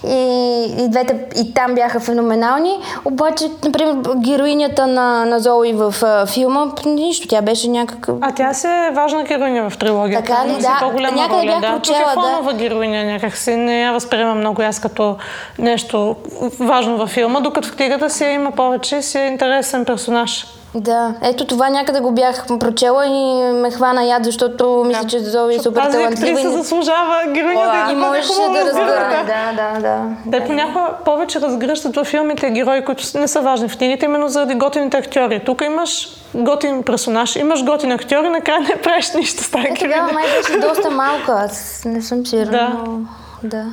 И, 0.09 0.65
и 0.79 0.89
двете 0.89 1.27
и 1.37 1.55
там 1.55 1.75
бяха 1.75 2.01
феноменални. 2.01 2.79
Обаче, 3.05 3.45
например, 3.65 3.97
героинята 4.17 4.87
на, 4.87 5.25
на 5.25 5.41
Зои 5.41 5.73
в 5.73 5.95
а, 6.03 6.27
филма, 6.27 6.67
нищо, 6.87 7.29
тя 7.29 7.43
беше 7.43 7.69
някакъв... 7.69 8.19
А 8.21 8.35
тя 8.35 8.55
си 8.55 8.67
е 8.67 8.91
важна 8.95 9.25
героиня 9.25 9.71
в 9.71 9.79
трилогията. 9.79 10.25
Така 10.25 10.49
ли? 10.49 10.63
Да. 10.63 10.79
по-голяма 10.81 11.17
Някъде 11.17 11.43
роля, 11.43 11.59
бях 11.61 11.73
да. 11.73 11.81
Тук 11.83 11.97
е 11.97 11.99
да. 11.99 12.11
фонова 12.15 12.55
героиня 12.55 13.05
някак 13.05 13.37
си. 13.37 13.57
Не 13.57 13.81
я 13.81 13.93
възприемам 13.93 14.39
много 14.39 14.63
аз 14.63 14.81
като 14.81 15.17
нещо 15.59 16.17
важно 16.61 16.97
във 16.97 17.11
филма, 17.11 17.41
докато 17.41 17.69
в 17.69 17.77
книгата 17.77 18.11
си 18.11 18.25
има 18.25 18.51
повече 18.51 19.03
си 19.03 19.19
е 19.19 19.27
интересен 19.27 19.85
персонаж. 19.85 20.47
Да, 20.75 21.15
ето 21.23 21.47
това 21.47 21.69
някъде 21.69 22.01
го 22.01 22.13
бях 22.13 22.47
прочела 22.51 23.07
и 23.07 23.13
ме 23.53 23.71
хвана 23.71 24.05
яд, 24.05 24.25
защото 24.25 24.85
мисля, 24.87 25.05
че 25.05 25.19
Зои 25.21 25.55
е 25.55 25.59
супер 25.59 25.81
Тази 25.81 25.93
талантлива. 25.93 26.31
актриса 26.31 26.49
И, 26.51 26.53
заслужава 26.53 27.17
героинята 27.27 27.77
и 27.77 27.95
да 27.95 27.95
бъде 27.95 27.95
можеше 27.97 28.29
да 28.33 28.61
разгърне. 28.61 28.67
разгърната. 28.67 29.25
Да, 29.53 29.73
да, 29.73 29.81
да. 29.81 30.03
Те 30.33 30.47
понякога 30.47 30.95
повече 31.05 31.41
разгръщат 31.41 31.97
във 31.97 32.07
филмите 32.07 32.51
герои, 32.51 32.85
които 32.85 33.03
не 33.15 33.29
са 33.29 33.41
важни 33.41 33.69
в 33.69 33.79
книгите, 33.79 34.05
именно 34.05 34.29
заради 34.29 34.55
готините 34.55 34.97
актьори. 34.97 35.41
Тук 35.41 35.63
имаш 35.63 36.09
готин 36.35 36.83
персонаж, 36.83 37.37
имаш 37.37 37.65
готин 37.65 37.93
актьор 37.93 38.25
и 38.25 38.29
накрая 38.29 38.61
не 38.61 38.77
правиш 38.77 39.13
нищо 39.13 39.43
с 39.43 39.51
тази 39.51 39.67
Е, 39.67 39.75
тогава 39.75 39.91
героиня. 39.93 40.13
май 40.15 40.25
беше 40.39 40.59
доста 40.61 40.91
малка, 40.93 41.33
аз 41.41 41.83
не 41.85 42.03
съм 42.03 42.27
сигурна, 42.27 42.51
Да. 42.51 42.69
но... 42.77 42.99
Да. 43.43 43.65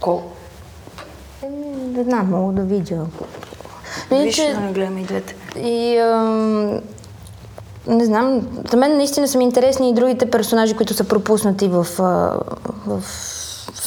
Колко? 0.00 0.22
Е, 1.42 1.46
Не 1.90 2.02
знам, 2.04 2.30
мога 2.30 2.52
да 2.54 2.62
видя. 2.64 2.96
Виж, 4.10 4.36
да 4.36 4.60
не 4.60 4.72
гледаме 4.72 5.00
и 5.00 5.04
двете. 5.04 5.34
и, 5.56 5.98
ам, 5.98 6.80
не 7.86 8.04
знам, 8.04 8.48
за 8.70 8.76
мен 8.76 8.96
наистина 8.96 9.28
са 9.28 9.38
ми 9.38 9.44
интересни 9.44 9.90
и 9.90 9.94
другите 9.94 10.30
персонажи, 10.30 10.74
които 10.74 10.94
са 10.94 11.04
пропуснати 11.04 11.68
в, 11.68 11.86
а, 11.98 12.02
в 12.86 13.02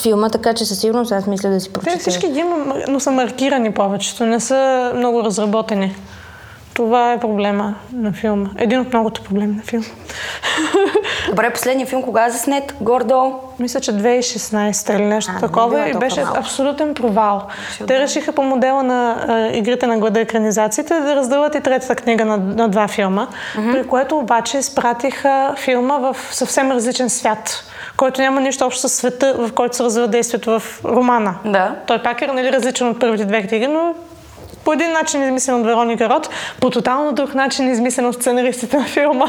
филма, 0.01 0.29
така 0.29 0.53
че 0.53 0.65
със 0.65 0.79
сигурност 0.79 1.11
аз 1.11 1.27
мисля 1.27 1.49
да 1.49 1.59
си 1.59 1.73
прочета. 1.73 1.93
Те 1.93 1.99
всички 1.99 2.31
ги 2.31 2.39
има, 2.39 2.75
но 2.87 2.99
са 2.99 3.11
маркирани 3.11 3.71
повечето, 3.73 4.25
не 4.25 4.39
са 4.39 4.91
много 4.95 5.23
разработени. 5.23 5.95
Това 6.73 7.13
е 7.13 7.19
проблема 7.19 7.75
на 7.93 8.13
филма. 8.13 8.49
Един 8.57 8.79
от 8.79 8.93
многото 8.93 9.23
проблеми 9.23 9.55
на 9.55 9.63
филма. 9.63 9.85
Добре, 11.29 11.49
последният 11.53 11.89
филм 11.89 12.03
кога 12.03 12.25
е 12.25 12.29
заснет? 12.29 12.75
Гордо. 12.81 13.39
Мисля, 13.59 13.79
че 13.79 13.91
2016 13.91 14.95
или 14.95 15.05
нещо 15.05 15.31
А, 15.31 15.35
не 15.35 15.39
такова 15.41 15.69
била 15.69 15.81
и 15.87 15.91
толкова 15.91 15.99
беше 16.07 16.21
малко. 16.21 16.39
абсолютен 16.39 16.93
провал. 16.93 17.41
Те 17.87 17.99
решиха 17.99 18.31
по 18.31 18.43
модела 18.43 18.83
на 18.83 19.25
а, 19.27 19.57
игрите 19.57 19.87
на 19.87 19.97
глада 19.97 20.19
екранизациите 20.19 20.99
да 20.99 21.15
разделят 21.15 21.55
и 21.55 21.61
третата 21.61 21.95
книга 21.95 22.25
на, 22.25 22.37
на 22.37 22.67
два 22.69 22.87
филма, 22.87 23.27
при 23.55 23.87
което 23.87 24.17
обаче 24.17 24.57
изпратиха 24.57 25.53
филма 25.57 25.97
в 25.97 26.17
съвсем 26.31 26.71
различен 26.71 27.09
свят, 27.09 27.63
който 27.97 28.21
няма 28.21 28.41
нищо 28.41 28.65
общо 28.65 28.81
с 28.81 28.89
света, 28.89 29.35
в 29.37 29.53
който 29.53 29.75
се 29.75 29.83
развива 29.83 30.07
действието 30.07 30.59
в 30.59 30.81
романа. 30.85 31.35
Да. 31.45 31.75
Той 31.85 32.03
пак 32.03 32.21
е 32.21 32.27
нали, 32.27 32.51
различен 32.51 32.87
от 32.87 32.99
първите 32.99 33.25
две 33.25 33.47
книги, 33.47 33.67
но 33.67 33.93
по 34.69 34.73
един 34.73 34.91
начин 34.91 35.23
измислен 35.23 35.55
от 35.55 35.65
Вероника 35.65 36.09
Рот, 36.09 36.29
по 36.61 36.69
тотално 36.69 37.13
друг 37.13 37.35
начин 37.35 37.69
измислен 37.71 38.05
от 38.05 38.15
сценаристите 38.15 38.77
на 38.77 38.85
филма, 38.85 39.25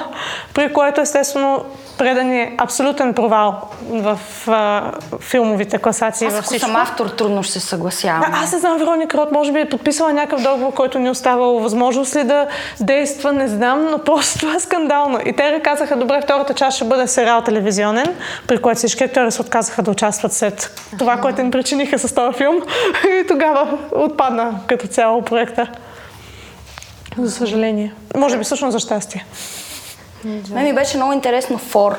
при 0.54 0.72
което 0.72 1.00
естествено 1.00 1.64
предан 1.98 2.32
е 2.32 2.54
абсолютен 2.58 3.14
провал 3.14 3.54
в 3.90 4.18
а, 4.48 4.92
филмовите 5.20 5.78
класации 5.78 6.26
Аз 6.26 6.34
във 6.34 6.44
всичко. 6.44 6.66
съм 6.66 6.76
автор, 6.76 7.06
трудно 7.06 7.42
ще 7.42 7.52
се 7.52 7.60
съгласявам. 7.60 8.22
А, 8.22 8.42
аз 8.42 8.52
не 8.52 8.58
знам, 8.58 8.78
Вероника 8.78 9.18
Рот 9.18 9.32
може 9.32 9.52
би 9.52 9.60
е 9.60 9.68
подписала 9.68 10.12
някакъв 10.12 10.42
договор, 10.42 10.74
който 10.74 10.98
ни 10.98 11.10
оставал 11.10 11.58
възможност 11.58 12.16
ли 12.16 12.24
да 12.24 12.46
действа, 12.80 13.32
не 13.32 13.48
знам, 13.48 13.86
но 13.90 13.98
просто 13.98 14.38
това 14.38 14.54
е 14.56 14.60
скандално. 14.60 15.18
И 15.24 15.32
те 15.32 15.60
казаха, 15.64 15.96
добре, 15.96 16.20
втората 16.24 16.54
част 16.54 16.76
ще 16.76 16.84
бъде 16.84 17.06
сериал 17.06 17.42
телевизионен, 17.42 18.06
при 18.46 18.58
който 18.58 18.78
всички 18.78 19.04
актьори 19.04 19.32
се 19.32 19.42
отказаха 19.42 19.82
да 19.82 19.90
участват 19.90 20.32
след 20.32 20.80
това, 20.98 21.16
което 21.16 21.40
им 21.40 21.50
причиниха 21.50 21.98
с 21.98 22.14
този 22.14 22.38
филм. 22.38 22.60
И 23.22 23.26
тогава 23.26 23.78
отпадна 23.96 24.54
като 24.66 24.86
цяло 24.86 25.22
проекта. 25.30 25.66
За 27.18 27.30
съжаление. 27.30 27.92
Може 28.16 28.38
би 28.38 28.44
всъщност 28.44 28.72
за 28.72 28.78
щастие. 28.78 29.24
Мен 30.24 30.64
ми 30.64 30.72
беше 30.72 30.96
много 30.96 31.12
интересно 31.12 31.58
Фор, 31.58 31.96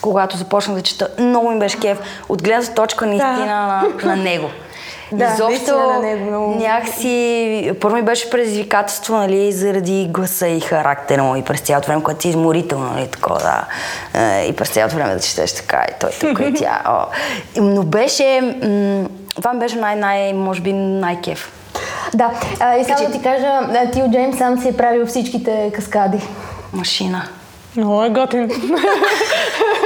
когато 0.00 0.36
започнах 0.36 0.76
да 0.76 0.82
чета. 0.82 1.08
Много 1.18 1.50
ми 1.50 1.58
беше 1.58 1.80
кеф. 1.80 1.98
От 2.28 2.42
гледна 2.42 2.74
точка 2.74 3.06
наистина 3.06 3.46
на, 3.46 3.84
на 4.04 4.16
него. 4.16 4.50
Да, 5.12 5.24
Изобщо 5.24 5.46
наистина 5.48 5.86
на 5.86 5.98
него 5.98 6.24
много. 6.24 6.54
някакси... 6.54 7.72
Първо 7.80 7.96
ми 7.96 8.02
беше 8.02 8.30
предизвикателство, 8.30 9.16
нали, 9.16 9.52
заради 9.52 10.08
гласа 10.10 10.48
и 10.48 10.60
характера 10.60 11.22
му 11.22 11.36
и 11.36 11.42
през 11.42 11.60
цялото 11.60 11.86
време, 11.88 12.02
което 12.02 12.22
си 12.22 12.28
изморително, 12.28 12.90
нали, 12.90 13.06
такова, 13.06 13.38
да. 13.38 13.64
Е, 14.20 14.46
И 14.46 14.56
през 14.56 14.68
цялото 14.68 14.96
време 14.96 15.14
да 15.14 15.20
четеш 15.20 15.54
така, 15.54 15.84
и 15.88 15.92
той 16.00 16.10
тук, 16.20 16.40
и 16.40 16.54
тя. 16.54 16.82
О. 16.88 17.04
Но 17.56 17.82
беше... 17.82 18.40
М- 18.62 19.08
това 19.34 19.52
ми 19.52 19.58
беше 19.60 19.76
най-най, 19.76 20.32
може 20.32 20.60
би 20.60 20.72
най-кеф. 20.72 21.52
Да, 22.14 22.30
а, 22.60 22.76
и 22.76 22.84
само 22.84 23.06
да 23.06 23.12
ти 23.12 23.22
кажа, 23.22 23.46
а, 23.46 23.90
Тил 23.90 24.10
Джеймс 24.10 24.38
сам 24.38 24.58
си 24.60 24.68
е 24.68 24.76
правил 24.76 25.06
всичките 25.06 25.72
каскади. 25.74 26.20
Машина. 26.72 27.22
Много 27.78 28.04
е 28.04 28.10
готин. 28.10 28.48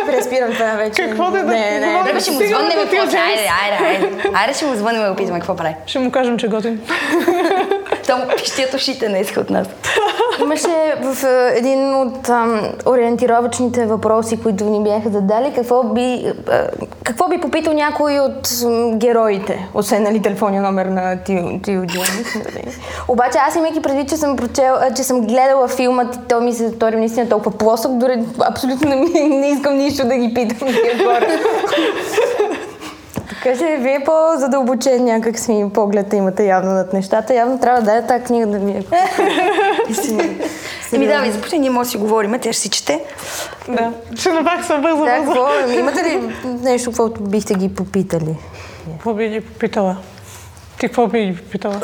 Преспирам 0.06 0.52
това 0.52 0.75
вече. 0.75 1.02
Какво 1.02 1.30
да- 1.30 1.42
Не, 1.42 1.80
не, 1.80 1.87
Добре, 1.87 2.08
Добре, 2.08 2.20
ще 2.20 2.30
му 2.30 2.37
звъннем 2.38 2.78
и 2.82 2.84
вземеш. 2.87 3.14
Айде, 3.14 3.49
айде, 3.62 3.84
айде. 4.04 4.30
Айде 4.34 4.54
ще 4.54 4.66
му 4.66 4.75
звънем 4.75 5.06
и 5.06 5.11
го 5.11 5.16
питаме 5.16 5.38
какво 5.38 5.56
прави. 5.56 5.75
Ще 5.87 5.99
му 5.99 6.11
кажем, 6.11 6.38
че 6.38 6.46
е 6.46 6.49
готин. 6.49 6.80
Там 8.06 8.22
пищят 8.37 8.75
ушите 8.75 9.08
не 9.08 9.18
иска 9.20 9.40
от 9.40 9.50
нас. 9.50 9.66
Имаше 10.40 10.68
в 11.02 11.25
е, 11.25 11.58
един 11.58 11.94
от 11.94 12.28
ам, 12.28 12.62
ориентировачните 12.87 13.87
въпроси, 13.87 14.40
които 14.42 14.64
ни 14.64 14.82
бяха 14.82 15.08
задали, 15.08 15.52
какво 15.54 15.82
би, 15.84 16.02
е, 16.02 16.32
какво 17.04 17.28
би 17.28 17.40
попитал 17.40 17.75
някой 17.75 18.18
от 18.18 18.50
м, 18.64 18.96
героите, 18.96 19.68
освен 19.75 20.02
нали, 20.02 20.22
телефонния 20.22 20.62
номер 20.62 20.87
на 20.87 21.16
Тил 21.62 21.87
Джеймс. 21.87 22.34
нали. 22.34 22.64
Обаче 23.08 23.38
аз 23.49 23.56
имайки 23.56 23.82
предвид, 23.82 24.08
че 24.08 24.16
съм, 24.16 24.37
прочел, 24.37 24.75
а, 24.75 24.94
че 24.94 25.02
съм 25.02 25.20
гледала 25.20 25.68
филмът 25.68 26.14
и 26.14 26.28
той 26.28 26.40
ми 26.40 26.52
се 26.52 26.68
стори 26.68 26.96
наистина 26.96 27.28
толкова 27.28 27.58
плосък, 27.82 27.98
дори 27.98 28.24
абсолютно 28.40 28.88
не, 28.88 28.96
ми- 28.96 29.28
не 29.28 29.48
искам 29.48 29.76
нищо 29.76 30.06
да 30.06 30.16
ги 30.16 30.34
питам 30.34 30.68
тия 30.68 30.98
хора. 30.98 31.26
Така 33.28 33.58
че 33.58 33.76
вие 33.80 34.02
по-задълбочен 34.04 35.04
някак 35.04 35.38
си 35.38 35.66
поглед 35.74 36.12
имате 36.12 36.44
явно 36.44 36.72
над 36.72 36.92
нещата. 36.92 37.34
Явно 37.34 37.58
трябва 37.58 37.82
да 37.82 37.96
е 37.96 38.06
тази 38.06 38.24
книга 38.24 38.46
да 38.46 38.58
ви 38.58 38.70
е. 38.70 38.84
Еми 40.92 41.06
давай, 41.06 41.30
започни, 41.30 41.58
ние 41.58 41.70
може 41.70 41.86
да 41.86 41.90
си 41.90 41.96
говорим, 41.96 42.32
тя 42.40 42.52
ще 42.52 42.62
си 42.62 42.70
чете. 42.70 43.00
Да. 43.68 43.92
Ще 44.14 44.32
направих 44.32 44.66
се 44.66 44.74
бързо, 44.74 45.04
Да, 45.04 45.22
бързо. 45.22 45.78
Имате 45.78 46.04
ли 46.04 46.20
нещо, 46.62 46.90
каквото 46.90 47.22
бихте 47.22 47.54
ги 47.54 47.74
попитали? 47.74 48.36
Какво 48.92 49.14
би 49.14 49.28
ги 49.28 49.40
попитала? 49.40 49.96
Ти 50.78 50.86
какво 50.86 51.06
би 51.06 51.26
ги 51.26 51.36
попитала? 51.36 51.74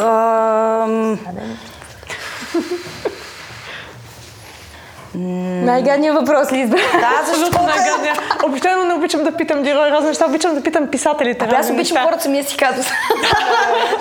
Най-гадният 5.65 6.17
въпрос 6.17 6.53
ли 6.53 6.59
избра? 6.59 6.77
да, 6.77 7.27
защо? 7.27 7.47
Абсолютно 7.47 7.67
най-гадния. 7.67 8.15
Обичайно 8.47 8.85
не 8.85 8.95
обичам 8.95 9.25
да 9.25 9.33
питам 9.33 9.63
герои 9.63 9.91
разни 9.91 10.09
неща, 10.09 10.25
обичам 10.29 10.55
да 10.55 10.63
питам 10.63 10.87
писателите. 10.87 11.49
Аз 11.53 11.71
обичам 11.71 11.97
хората 12.05 12.23
самия 12.23 12.45
си 12.45 12.57
казват. 12.57 12.93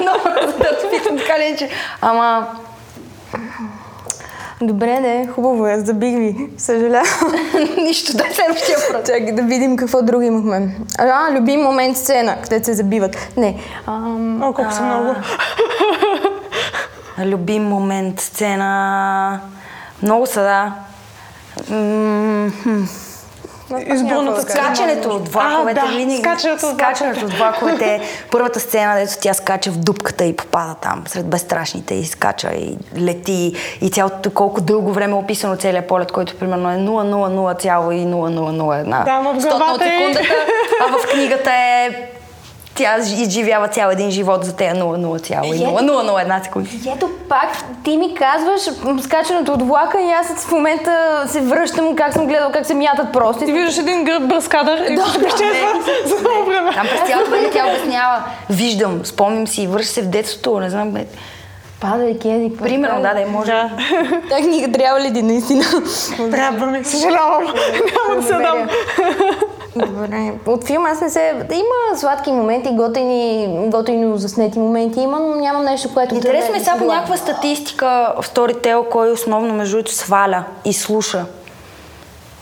Много 0.02 0.20
да 0.60 0.80
те 0.80 0.90
питам 0.92 1.18
така 1.18 1.40
ли, 1.40 1.56
че... 1.58 1.70
Ама, 2.02 2.48
Добре, 4.62 5.00
не, 5.00 5.28
хубаво 5.28 5.68
е, 5.68 5.80
забих 5.80 6.16
ви. 6.18 6.50
Съжалявам. 6.58 7.06
нищо, 7.78 8.18
дай 8.18 8.34
следващия 8.34 8.78
въпрос. 8.80 9.08
Чакай 9.08 9.32
да 9.32 9.42
видим 9.42 9.78
какво 9.78 10.02
друго 10.02 10.22
имахме. 10.22 10.76
А, 10.98 11.32
любим 11.32 11.62
момент 11.62 11.98
сцена, 11.98 12.38
където 12.44 12.66
се 12.66 12.74
забиват. 12.74 13.18
Не. 13.38 13.60
Ам, 13.88 14.44
О, 14.44 14.54
колко 14.54 14.72
са 14.72 14.82
много. 14.82 15.16
Любим 17.26 17.64
момент, 17.64 18.20
сцена... 18.20 19.40
Много 20.04 20.26
са, 20.26 20.42
да. 20.42 20.74
Изборната. 23.88 24.42
Скачането 24.42 25.10
от 25.10 25.30
влаковете. 25.30 25.80
А, 25.80 25.84
да, 25.86 25.90
винаги- 25.90 26.18
скачането 26.18 26.70
скачането 26.70 27.26
от 27.26 27.34
влаковете. 27.34 28.02
Първата 28.32 28.60
сцена, 28.60 28.96
дето 28.96 29.14
тя 29.22 29.34
скача 29.34 29.72
в 29.72 29.78
дупката 29.78 30.26
и 30.26 30.36
попада 30.36 30.76
там, 30.76 31.04
сред 31.08 31.28
безстрашните 31.28 31.94
и 31.94 32.06
скача 32.06 32.50
и 32.50 32.78
лети. 32.98 33.54
И 33.82 33.90
цялото 33.90 34.32
колко 34.32 34.62
дълго 34.62 34.94
време 34.94 35.12
е 35.12 35.16
описано 35.16 35.56
целият 35.56 35.88
полет, 35.88 36.12
който 36.12 36.36
примерно 36.36 36.72
е 36.72 36.76
0,00,0001. 36.76 39.06
Да, 39.06 39.20
в 39.20 39.34
главата 39.40 39.86
е- 39.86 39.90
секундата, 39.90 40.26
а 40.82 40.96
в 40.98 41.08
книгата 41.08 41.52
е 41.52 41.90
тя 42.78 42.98
изживява 42.98 43.68
цял 43.68 43.90
един 43.90 44.12
живот 44.12 44.46
за 44.46 44.56
тея 44.56 44.76
0,0,0001 44.76 46.44
секунди. 46.44 46.80
И 46.86 46.90
Ето 46.90 47.10
пак 47.30 47.50
ти 47.84 47.98
ми 47.98 48.14
казваш 48.16 48.62
скачането 49.04 49.54
от 49.54 49.62
влака 49.62 50.02
и 50.02 50.12
аз 50.12 50.46
в 50.46 50.52
момента 50.52 51.24
се 51.28 51.42
връщам 51.42 51.96
как 51.96 52.14
съм 52.14 52.28
гледал 52.28 52.52
как 52.52 52.66
се 52.66 52.74
мятат 52.74 53.14
просто. 53.14 53.46
Ти 53.46 53.52
виждаш 53.52 53.78
един 53.78 54.04
гръб 54.04 54.28
бърз 54.28 54.48
кадър 54.48 54.78
и 54.78 54.96
Да, 54.96 55.02
да, 55.20 55.28
изчезва 55.28 55.68
за 56.06 56.16
много 56.20 56.46
време. 56.46 56.72
Там 56.74 56.88
през 56.88 57.10
цялото 57.10 57.30
време 57.30 57.50
тя 57.50 57.66
обяснява. 57.68 58.24
Виждам, 58.50 59.06
спомням 59.06 59.48
си, 59.48 59.68
върши 59.68 59.88
се 59.88 60.02
в 60.02 60.10
детството, 60.10 60.60
не 60.60 60.70
знам. 60.70 60.94
Падайки, 61.82 62.30
еди, 62.30 62.50
какво 62.50 62.66
Примерно, 62.66 63.02
да, 63.02 63.14
да, 63.14 63.28
може. 63.28 63.52
Да. 63.52 63.70
Та 64.30 64.38
книга 64.38 64.72
трябва 64.72 65.00
ли 65.00 65.14
ти 65.14 65.22
наистина? 65.22 65.64
Трябва 66.32 66.66
ми. 66.66 66.84
Съжалявам. 66.84 67.44
Няма 67.44 68.22
да 68.22 68.28
се 68.28 68.34
дам. 68.34 68.70
Добре. 69.76 70.34
От 70.46 70.64
филма 70.64 70.90
аз 70.90 71.02
не 71.02 71.10
се... 71.10 71.34
Има 71.52 71.98
сладки 71.98 72.32
моменти, 72.32 72.70
готини, 72.72 73.48
готино 73.70 74.18
заснети 74.18 74.60
моменти 74.60 75.00
има, 75.00 75.20
но 75.20 75.36
нямам 75.36 75.64
нещо, 75.64 75.94
което... 75.94 76.16
Интересно 76.16 76.52
да 76.54 76.58
е 76.58 76.64
сега 76.64 76.78
по 76.78 76.86
някаква 76.86 77.18
статистика 77.18 78.14
в 78.22 78.30
Storytel, 78.30 78.90
кой 78.90 79.12
основно 79.12 79.54
между 79.54 79.78
другото 79.78 79.94
сваля 79.94 80.44
и 80.66 80.74
слуша 80.74 81.26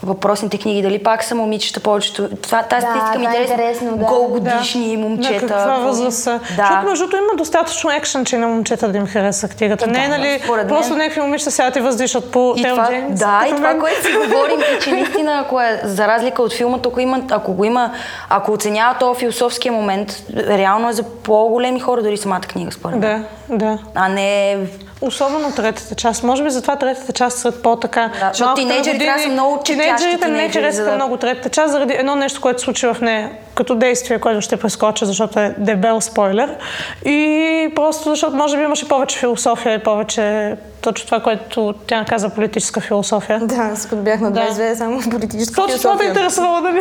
въпросните 0.06 0.58
книги. 0.58 0.82
Дали 0.82 1.02
пак 1.02 1.24
са 1.24 1.34
момичета 1.34 1.80
повечето. 1.80 2.28
Това, 2.36 2.62
тази 2.62 2.86
Да, 2.86 2.92
статистика 2.92 3.18
ми 3.18 3.36
е 3.36 3.40
интересно, 3.42 3.96
да. 3.96 4.04
Голгодишни 4.04 4.96
момчета. 4.96 5.32
На 5.34 5.48
каква 5.48 5.76
възраст 5.76 6.18
са? 6.18 6.30
Да. 6.30 6.40
Защото 6.58 6.86
между 6.86 7.04
другото 7.04 7.16
има 7.18 7.36
достатъчно 7.36 7.90
екшен, 7.90 8.24
че 8.24 8.38
на 8.38 8.48
момчета 8.48 8.88
да 8.88 8.98
им 8.98 9.06
хареса 9.06 9.48
книгата. 9.48 9.86
Не 9.86 9.98
е, 9.98 10.08
Да, 10.08 10.18
нали, 10.18 10.40
според 10.44 10.68
просто 10.68 10.90
мен. 10.90 10.98
някакви 10.98 11.20
момичета 11.20 11.50
сядат 11.50 11.76
и 11.76 11.80
въздишат 11.80 12.30
по 12.30 12.54
И 12.56 12.62
Тел 12.62 12.74
това, 12.74 12.86
Джеймс. 12.88 13.18
да, 13.18 13.44
и 13.48 13.56
това, 13.56 13.74
което 13.74 14.02
си 14.02 14.12
говорим, 14.14 14.60
е, 14.60 14.78
че 14.78 14.90
наистина, 14.90 15.38
ако 15.38 15.60
е 15.60 15.80
за 15.84 16.06
разлика 16.08 16.42
от 16.42 16.52
филма, 16.52 16.78
тук 16.78 16.94
има, 16.98 17.20
ако 17.30 17.52
го 17.52 17.64
има, 17.64 17.92
ако 18.28 18.52
оценява 18.52 18.94
този 18.94 19.18
философския 19.18 19.72
момент, 19.72 20.22
реално 20.36 20.88
е 20.88 20.92
за 20.92 21.02
по-големи 21.02 21.80
хора, 21.80 22.02
дори 22.02 22.16
самата 22.16 22.40
книга, 22.40 22.72
според 22.72 22.98
мен. 22.98 23.24
Да, 23.48 23.56
да. 23.56 23.78
А 23.94 24.08
не 24.08 24.56
Особено 25.00 25.52
третата 25.52 25.94
част. 25.94 26.22
Може 26.22 26.42
би 26.42 26.50
затова 26.50 26.76
третата 26.76 27.12
част 27.12 27.38
са 27.38 27.52
по-така. 27.52 28.10
Да, 28.20 28.28
защото 28.28 28.54
тинейджерите 28.54 29.04
трябва 29.04 29.18
да 29.18 29.24
са 29.24 29.32
много 29.32 29.62
Тинейджерите 29.64 30.28
не 30.28 30.72
за 30.72 30.84
да- 30.84 30.94
много 30.94 31.16
третата 31.16 31.48
част, 31.48 31.72
заради 31.72 31.94
едно 31.94 32.14
нещо, 32.16 32.40
което 32.40 32.60
се 32.60 32.64
случи 32.64 32.86
в 32.86 32.96
нея 33.00 33.30
като 33.54 33.74
действие, 33.74 34.18
което 34.18 34.40
ще 34.40 34.56
прескоча, 34.56 35.06
защото 35.06 35.40
е 35.40 35.54
дебел 35.58 36.00
спойлер. 36.00 36.56
И 37.04 37.72
просто 37.74 38.08
защото 38.10 38.36
може 38.36 38.56
би 38.56 38.62
имаше 38.62 38.88
повече 38.88 39.18
философия 39.18 39.74
и 39.74 39.82
повече 39.82 40.56
точно 40.80 41.06
това, 41.06 41.20
което 41.20 41.74
тя 41.86 42.04
каза 42.04 42.28
политическа 42.30 42.80
философия. 42.80 43.40
Да, 43.42 43.54
аз 43.54 43.88
бях 43.92 44.20
на 44.20 44.30
Да. 44.30 44.40
22, 44.40 44.74
само 44.74 45.00
политическа 45.10 45.54
Точно 45.62 45.78
това 45.78 45.92
те 45.92 45.98
философия. 45.98 46.08
интересувало 46.08 46.60
да 46.60 46.70
ми. 46.70 46.80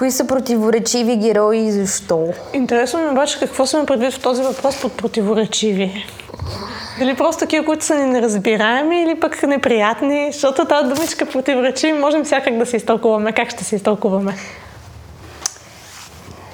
Кои 0.00 0.10
са 0.10 0.26
противоречиви 0.26 1.16
герои 1.16 1.58
и 1.58 1.72
защо? 1.72 2.28
Интересно 2.52 3.00
ми 3.00 3.10
обаче 3.10 3.38
какво 3.38 3.66
се 3.66 3.76
ме 3.76 3.86
предвид 3.86 4.12
в 4.12 4.20
този 4.20 4.42
въпрос 4.42 4.80
под 4.80 4.96
противоречиви. 4.96 6.06
Дали 6.98 7.16
просто 7.16 7.40
такива, 7.40 7.64
които 7.64 7.84
са 7.84 7.94
ни 7.94 8.04
неразбираеми 8.04 9.02
или 9.02 9.20
пък 9.20 9.42
неприятни, 9.42 10.32
защото 10.32 10.64
тази 10.64 10.94
думичка 10.94 11.26
противоречиви 11.26 11.92
можем 11.92 12.24
всякак 12.24 12.58
да 12.58 12.66
се 12.66 12.76
изтълкуваме. 12.76 13.32
Как 13.32 13.50
ще 13.50 13.64
се 13.64 13.76
изтълкуваме? 13.76 14.34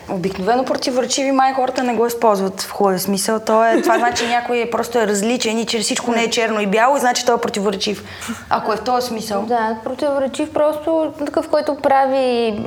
Обикновено 0.09 0.65
противоречиви 0.65 1.33
май 1.33 1.53
хората 1.55 1.83
не 1.83 1.95
го 1.95 2.07
използват 2.07 2.61
в 2.61 2.71
хубавия 2.71 3.01
смисъл. 3.01 3.41
То 3.41 3.65
е, 3.65 3.83
това 3.83 3.99
значи 3.99 4.17
че 4.17 4.29
някой 4.29 4.59
е 4.59 4.71
просто 4.71 4.99
е 4.99 5.07
различен 5.07 5.59
и 5.59 5.67
че 5.67 5.79
всичко 5.79 6.11
не 6.11 6.23
е 6.23 6.31
черно 6.31 6.61
и 6.61 6.67
бяло 6.67 6.97
и 6.97 7.01
значи 7.01 7.27
той 7.27 7.35
е 7.35 7.39
противоречив. 7.39 8.05
Ако 8.51 8.73
е 8.73 8.77
в 8.77 8.81
този 8.81 9.07
смисъл. 9.07 9.43
Да, 9.43 9.77
противоречив 9.85 10.53
просто 10.53 11.13
такъв, 11.19 11.49
който 11.49 11.77
прави... 11.77 12.59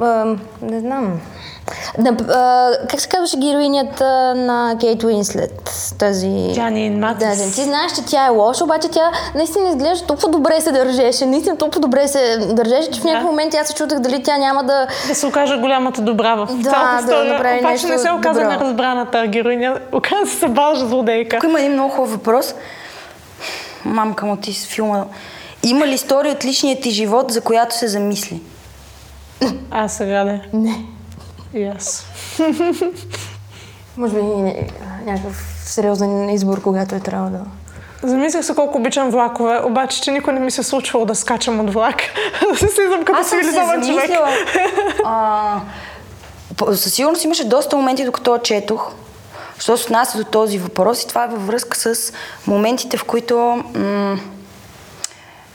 А, 0.00 0.36
не 0.62 0.80
знам. 0.80 1.20
На, 1.98 2.10
а, 2.30 2.70
как 2.88 3.00
се 3.00 3.08
казваше 3.08 3.36
героинята 3.36 4.04
на 4.34 4.76
Кейт 4.80 5.04
Уинслет? 5.04 5.70
Тази... 5.98 6.52
Джани 6.54 6.90
Матис. 6.90 7.18
Да, 7.28 7.44
да, 7.44 7.52
ти 7.52 7.64
знаеш, 7.64 7.92
че 7.92 8.04
тя 8.04 8.26
е 8.26 8.28
лоша, 8.28 8.64
обаче 8.64 8.88
тя 8.88 9.10
наистина 9.34 9.68
изглежда 9.68 10.06
толкова 10.06 10.28
добре 10.28 10.60
се 10.60 10.72
държеше. 10.72 11.26
Наистина 11.26 11.56
толкова 11.56 11.80
добре 11.80 12.08
се 12.08 12.38
държеше, 12.38 12.90
че 12.90 13.00
в 13.00 13.04
някакъв 13.04 13.26
момент 13.26 13.54
аз 13.54 13.66
се 13.68 13.74
чудах 13.74 13.98
дали 13.98 14.22
тя 14.22 14.36
няма 14.38 14.64
да... 14.64 14.86
Да 15.08 15.14
се 15.14 15.26
окаже 15.26 15.58
голямата 15.58 16.00
добра 16.00 16.34
в 16.34 16.46
Да, 16.46 16.70
цялата 16.70 16.92
да 16.96 17.00
история. 17.02 17.32
направи 17.32 17.58
Обаче 17.58 17.72
нещо 17.72 17.88
не 17.88 17.98
се 17.98 18.10
оказа 18.10 18.40
добро. 18.40 18.50
неразбраната 18.50 19.26
героиня. 19.26 19.78
Оказа 19.92 20.30
се 20.30 20.48
бажа 20.48 20.86
злодейка. 20.86 21.36
Тук 21.36 21.44
има 21.44 21.60
един 21.60 21.72
много 21.72 21.90
хубав 21.90 22.10
въпрос. 22.10 22.54
Мамка 23.84 24.26
му 24.26 24.36
ти 24.36 24.52
с 24.52 24.66
филма. 24.66 25.04
Има 25.62 25.86
ли 25.86 25.94
история 25.94 26.32
от 26.32 26.44
личния 26.44 26.80
ти 26.80 26.90
живот, 26.90 27.30
за 27.30 27.40
която 27.40 27.76
се 27.76 27.88
замисли? 27.88 28.40
А, 29.70 29.88
сега 29.88 30.24
да. 30.24 30.40
Не. 30.52 30.76
И 31.56 31.64
аз. 31.64 32.06
Може 33.96 34.14
би 34.14 34.20
ня- 34.20 34.70
някакъв 35.04 35.62
сериозен 35.64 36.30
избор, 36.30 36.62
когато 36.62 36.94
е 36.94 37.00
трябвало 37.00 37.30
да... 37.30 37.40
Замислих 38.08 38.44
се 38.44 38.54
колко 38.54 38.78
обичам 38.78 39.10
влакове, 39.10 39.60
обаче, 39.64 40.02
че 40.02 40.10
никой 40.10 40.32
не 40.32 40.40
ми 40.40 40.50
се 40.50 40.60
е 40.60 40.64
случвало 40.64 41.06
да 41.06 41.14
скачам 41.14 41.60
от 41.60 41.72
влак. 41.72 42.02
да 42.52 42.58
се 42.58 42.68
слизам 42.68 43.04
като 43.04 43.24
цивилизован 43.24 43.82
човек. 43.82 43.86
замислила. 43.86 44.28
А, 45.04 45.60
със 46.74 46.94
сигурност 46.94 47.24
имаше 47.24 47.48
доста 47.48 47.76
моменти, 47.76 48.04
докато 48.04 48.38
четох, 48.38 48.92
що 49.58 49.76
се 49.76 49.84
отнася 49.84 50.18
до 50.18 50.24
този 50.24 50.58
въпрос 50.58 51.02
и 51.02 51.08
това 51.08 51.24
е 51.24 51.28
във 51.28 51.46
връзка 51.46 51.76
с 51.76 52.12
моментите, 52.46 52.96
в 52.96 53.04
които 53.04 53.64
м- 53.74 54.18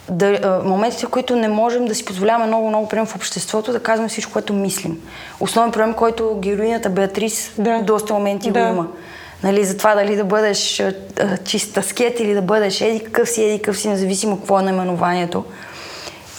да, 0.10 0.62
моментите, 0.66 1.06
в 1.06 1.10
които 1.10 1.36
не 1.36 1.48
можем 1.48 1.86
да 1.86 1.96
си 1.96 2.06
позволяваме 2.06 2.46
много, 2.46 2.68
много, 2.68 2.88
примерно 2.88 3.08
в 3.08 3.16
обществото, 3.16 3.72
да 3.72 3.80
казваме 3.80 4.10
всичко, 4.10 4.32
което 4.32 4.54
мислим. 4.54 4.98
Основен 5.40 5.72
проблем, 5.72 5.94
който 5.94 6.38
героинята 6.40 6.90
Беатрис 6.90 7.52
Да. 7.58 7.82
доста 7.82 8.14
моменти 8.14 8.52
Да. 8.52 8.60
го 8.62 8.68
има. 8.74 8.88
Нали, 9.44 9.66
за 9.66 9.78
това 9.78 9.96
дали 9.96 10.16
да 10.16 10.24
бъдеш 10.24 10.80
а, 10.80 10.94
чист 11.46 11.78
аскет 11.78 12.20
или 12.20 12.34
да 12.34 12.42
бъдеш 12.42 12.82
еди 12.82 13.00
какъв 13.00 13.30
си, 13.30 13.44
еди 13.44 13.58
какъв 13.58 13.78
си, 13.78 13.90
независимо 13.90 14.38
какво 14.38 14.60
е 14.60 14.64
наименованието. 14.64 15.44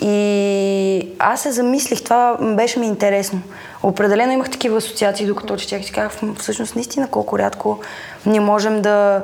И 0.04 1.08
аз 1.18 1.40
се 1.42 1.52
замислих, 1.52 2.02
това 2.02 2.36
беше 2.40 2.80
ми 2.80 2.86
интересно. 2.86 3.42
Определено 3.82 4.32
имах 4.32 4.50
такива 4.50 4.76
асоциации, 4.76 5.26
докато 5.26 5.56
четях 5.56 5.80
и 5.80 5.84
си 5.84 5.92
казах, 5.92 6.22
«М, 6.22 6.34
всъщност 6.38 6.74
наистина 6.74 7.08
колко 7.08 7.38
рядко 7.38 7.80
ние 8.26 8.40
можем 8.40 8.82
да 8.82 9.22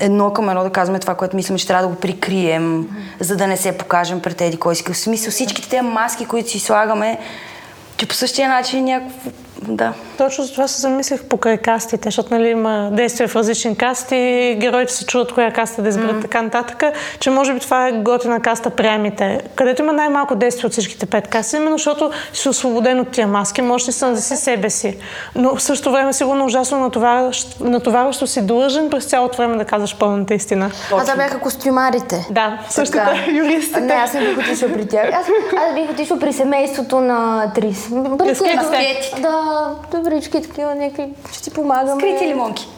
едно 0.00 0.32
към 0.32 0.48
едно 0.48 0.62
да 0.62 0.70
казваме 0.70 0.98
това, 0.98 1.14
което 1.14 1.36
мислим, 1.36 1.58
че 1.58 1.66
трябва 1.66 1.82
да 1.82 1.94
го 1.94 2.00
прикрием, 2.00 2.88
за 3.20 3.36
да 3.36 3.46
не 3.46 3.56
се 3.56 3.78
покажем 3.78 4.20
пред 4.20 4.40
еди 4.40 4.56
кой 4.56 4.74
си. 4.74 4.92
В 4.92 4.96
смисъл 4.96 5.30
всичките 5.30 5.68
тези 5.68 5.82
маски, 5.82 6.26
които 6.26 6.50
си 6.50 6.60
слагаме, 6.60 7.18
че 7.96 8.06
по 8.06 8.14
същия 8.14 8.48
начин 8.48 8.84
някакво 8.84 9.30
да. 9.68 9.92
Точно 10.18 10.44
за 10.44 10.52
това 10.52 10.68
се 10.68 10.80
замислих 10.80 11.24
покрай 11.24 11.58
кастите, 11.58 12.06
защото 12.06 12.34
нали, 12.34 12.48
има 12.48 12.90
действия 12.92 13.28
в 13.28 13.36
различни 13.36 13.76
касти, 13.76 14.56
героите 14.60 14.92
се 14.92 15.06
чудят 15.06 15.32
коя 15.32 15.50
каста 15.50 15.82
да 15.82 15.88
изберат 15.88 16.16
mm. 16.16 16.22
така 16.22 16.42
нататък, 16.42 16.82
че 17.20 17.30
може 17.30 17.54
би 17.54 17.60
това 17.60 17.88
е 17.88 17.92
готина 17.92 18.40
каста 18.40 18.70
приемите, 18.70 19.40
където 19.54 19.82
има 19.82 19.92
най-малко 19.92 20.34
действие 20.34 20.66
от 20.66 20.72
всичките 20.72 21.06
пет 21.06 21.28
касти, 21.28 21.56
именно 21.56 21.78
защото 21.78 22.10
си 22.32 22.48
освободен 22.48 23.00
от 23.00 23.10
тия 23.10 23.26
маски, 23.26 23.62
можеш 23.62 23.86
наистина 23.86 24.10
да 24.10 24.20
си 24.20 24.36
себе 24.36 24.70
си. 24.70 24.98
Но 25.34 25.56
в 25.56 25.62
същото 25.62 25.92
време 25.92 26.12
сигурно 26.12 26.44
ужасно 26.44 26.78
натоварващо, 26.78 27.64
натоварващо 27.64 28.26
си 28.26 28.46
длъжен 28.46 28.90
през 28.90 29.04
цялото 29.04 29.36
време 29.36 29.56
да 29.56 29.64
казваш 29.64 29.96
пълната 29.98 30.34
истина. 30.34 30.70
А 30.92 31.04
да 31.04 31.16
бяха 31.16 31.38
костюмарите. 31.38 32.26
Да, 32.30 32.58
същата 32.70 33.04
Така. 33.04 33.30
юристите. 33.36 33.80
Не, 33.80 33.92
аз 33.92 34.14
не 34.14 34.20
бих 34.20 34.38
отишла 34.38 34.68
при 34.72 34.88
тях. 34.88 35.08
Аз, 35.12 35.26
аз 35.68 35.74
бих 35.74 35.90
отишла 35.90 36.18
при 36.18 36.32
семейството 36.32 37.00
на 37.00 37.52
Трис. 37.54 37.88
Тях- 37.88 38.70
кетите. 38.70 39.22
Добрички, 39.92 40.42
такива 40.42 40.74
някакви, 40.74 41.12
ще 41.32 41.44
си 41.44 41.50
помагаме. 41.50 42.00
Скрити 42.00 42.26
лимонки. 42.26 42.68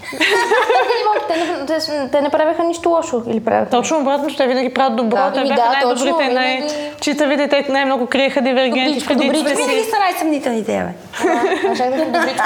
Те, 1.29 1.37
не, 1.37 1.66
те, 1.66 1.79
те 2.12 2.21
не 2.21 2.31
правеха 2.31 2.64
нищо 2.64 2.88
лошо. 2.88 3.23
Или 3.27 3.45
правеха? 3.45 3.71
Точно 3.71 3.99
обратно, 3.99 4.29
те 4.37 4.47
винаги 4.47 4.75
правят 4.75 4.97
добро. 4.97 5.16
Да, 5.16 5.33
те 5.33 5.38
ами 5.40 5.49
бяха 5.49 5.62
да, 5.62 5.69
най-добрите, 5.69 6.11
точно, 6.11 6.33
най- 6.33 6.57
винаги. 6.57 6.75
читавите, 7.01 7.49
те 7.49 7.66
най-много 7.69 8.07
криеха 8.07 8.40
дивергенти 8.40 9.01
добричко. 9.01 9.42
да 9.45 9.49
си. 9.51 9.57
Винаги 9.57 9.83
са 9.85 9.99
най-съмнителните, 10.01 10.73
бе. 10.73 11.29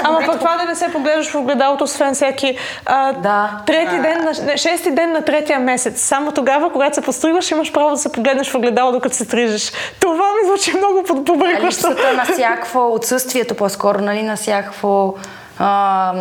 Ама 0.05 0.21
пък 0.27 0.39
това 0.39 0.57
да 0.57 0.65
не 0.65 0.75
се 0.75 0.89
поглеждаш 0.89 1.29
в 1.29 1.35
огледалото, 1.35 1.85
освен 1.85 2.15
всеки 2.15 2.57
а, 2.87 3.13
Да. 3.13 3.51
трети 3.67 3.99
ден, 3.99 4.19
на, 4.19 4.33
не, 4.45 4.57
шести 4.57 4.91
ден 4.91 5.13
на 5.13 5.23
третия 5.23 5.59
месец. 5.61 6.01
Само 6.01 6.33
тогава, 6.33 6.73
когато 6.73 6.95
се 6.95 7.01
постригваш, 7.01 7.51
имаш 7.51 7.73
право 7.73 7.91
да 7.91 7.97
се 7.97 8.13
погледнеш 8.13 8.51
в 8.51 8.55
огледало, 8.55 8.93
докато 8.93 9.17
се 9.17 9.25
стрижеш. 9.25 9.73
Това 10.01 10.15
ми 10.25 10.47
звучи 10.47 10.73
много 10.77 11.03
под- 11.03 11.25
побъркващо. 11.25 11.91
Липсата 11.91 12.13
на 12.13 12.25
всякакво, 12.25 12.95
отсъствието 12.95 13.55
по-скоро, 13.55 13.99
нали, 14.01 14.23
на 14.23 14.37
всякакво 14.37 15.15
а, 15.59 16.13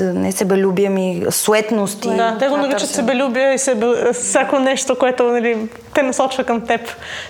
не 0.00 0.32
себелюбие 0.32 0.88
ми, 0.88 1.26
суетност 1.30 2.04
и... 2.04 2.08
Да, 2.08 2.36
те 2.38 2.48
го 2.48 2.56
наричат 2.56 2.90
себелюбие 2.90 3.54
и 3.54 3.58
себе, 3.58 4.12
всяко 4.12 4.58
нещо, 4.58 4.98
което 4.98 5.24
нали, 5.24 5.68
те 5.94 6.02
насочва 6.02 6.44
към 6.44 6.66
теб. 6.66 6.80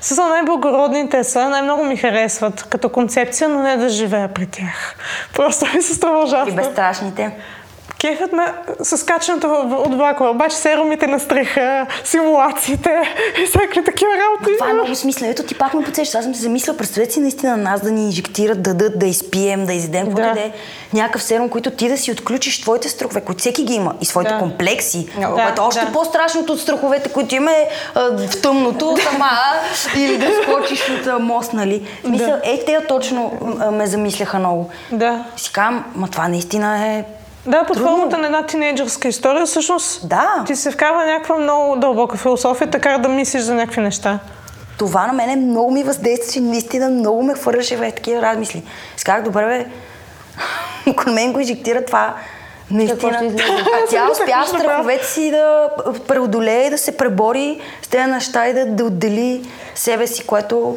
Са 0.01 0.27
най-благородните 0.27 1.25
са, 1.25 1.49
най-много 1.49 1.85
ми 1.85 1.97
харесват 1.97 2.63
като 2.63 2.89
концепция, 2.89 3.49
но 3.49 3.63
не 3.63 3.77
да 3.77 3.89
живея 3.89 4.29
при 4.29 4.47
тях. 4.47 4.97
Просто 5.35 5.67
ми 5.75 5.83
се 5.83 5.95
струва 5.95 6.21
И 6.21 6.25
ужасно. 6.25 6.55
безстрашните. 6.55 7.31
Кефът 7.99 8.33
ме 8.33 8.45
с 8.81 9.05
качването 9.05 9.49
в- 9.49 9.55
от 9.79 9.95
влакове, 9.95 10.31
обаче 10.31 10.57
серумите 10.57 11.07
на 11.07 11.21
стреха, 11.21 11.87
симулациите 12.05 12.91
и 13.43 13.47
всякакви 13.47 13.85
такива 13.85 14.11
работи. 14.13 14.57
Това 14.59 14.71
е 14.71 14.75
много 14.75 14.95
смисъл. 14.95 15.29
Ето 15.29 15.43
ти 15.43 15.55
пак 15.55 15.75
ме 15.75 15.83
подсещаш. 15.83 16.15
Аз 16.15 16.25
съм 16.25 16.35
се 16.35 16.43
замислила, 16.43 16.77
представете 16.77 17.13
си 17.13 17.21
наистина 17.21 17.57
нас 17.57 17.81
да 17.81 17.91
ни 17.91 18.03
инжектират, 18.03 18.63
да 18.63 18.75
дадат, 18.75 18.99
да 18.99 19.07
изпием, 19.07 19.67
да 19.67 19.73
изедем, 19.73 20.05
Да. 20.07 20.15
да 20.15 20.41
е. 20.41 20.53
Някакъв 20.93 21.23
серум, 21.23 21.49
който 21.49 21.71
ти 21.71 21.89
да 21.89 21.99
си 21.99 22.13
отключиш 22.13 22.61
твоите 22.61 22.89
страхове, 22.89 23.21
които 23.21 23.41
всеки 23.41 23.65
ги 23.65 23.75
има, 23.75 23.95
и 24.01 24.05
своите 24.05 24.33
Да. 24.33 24.39
комплекси. 24.39 25.09
Да, 25.21 25.27
което 25.27 25.63
е 25.63 25.65
още 25.65 25.81
да. 25.81 25.93
по-страшното 25.93 26.53
от 26.53 26.61
страховете, 26.61 27.09
които 27.09 27.35
има 27.35 27.53
е 27.53 27.69
в 27.95 28.41
тъмното 28.43 28.97
сама 29.03 29.31
или 29.97 30.19
да 30.19 30.27
скочиш 30.43 30.91
от 30.91 31.21
мост, 31.21 31.53
нали? 31.53 31.89
В 32.03 32.07
Смисъл, 32.07 32.35
е, 32.45 32.65
те 32.67 32.79
точно 32.89 33.33
ме 33.73 33.87
замисляха 33.87 34.39
много. 34.39 34.71
Да. 34.93 35.25
Си 35.37 35.53
казвам, 35.53 35.85
ма 35.95 36.09
това 36.09 36.29
наистина 36.29 36.87
е 36.87 37.05
Да, 37.47 37.65
под 37.65 37.77
Трудно. 37.77 37.93
формата 37.93 38.19
на 38.19 38.27
една 38.27 38.47
тинейджърска 38.47 39.09
история, 39.09 39.47
всъщност 39.47 40.09
Да. 40.09 40.45
ти 40.47 40.57
се 40.57 40.71
вкарва 40.71 41.07
някаква 41.07 41.37
много 41.37 41.77
дълбока 41.77 42.17
философия, 42.17 42.71
така 42.71 42.99
да 42.99 43.09
мислиш 43.09 43.43
за 43.43 43.55
някакви 43.55 43.81
неща. 43.81 44.19
това 44.79 45.07
на 45.07 45.13
мене 45.13 45.37
много 45.37 45.71
ми 45.71 45.83
въздействаше, 45.83 46.41
наистина 46.41 46.89
много 46.91 47.23
ме 47.23 47.35
хвърляше 47.35 47.77
в 47.77 47.91
такива 47.93 48.23
размисли. 48.23 48.63
Си 48.97 49.05
казах, 49.05 49.23
добре, 49.23 49.47
бе, 49.47 49.67
ако 50.91 51.11
мен 51.11 51.33
го 51.33 51.41
инжектира 51.41 51.85
това, 51.85 52.15
наистина. 52.71 53.19
А 53.19 53.91
тя 53.91 54.09
успя 54.13 54.59
страховете 54.59 55.07
си 55.07 55.31
да 55.31 55.69
преодолее, 56.09 56.71
да 56.71 56.79
се 56.79 56.97
пребори 56.97 57.61
с 57.83 57.89
тези 57.89 58.11
неща 58.11 58.49
и 58.49 58.55
да, 58.55 58.67
да 58.67 58.85
отдели 58.85 59.51
себе 59.75 60.07
си, 60.07 60.27
което... 60.27 60.77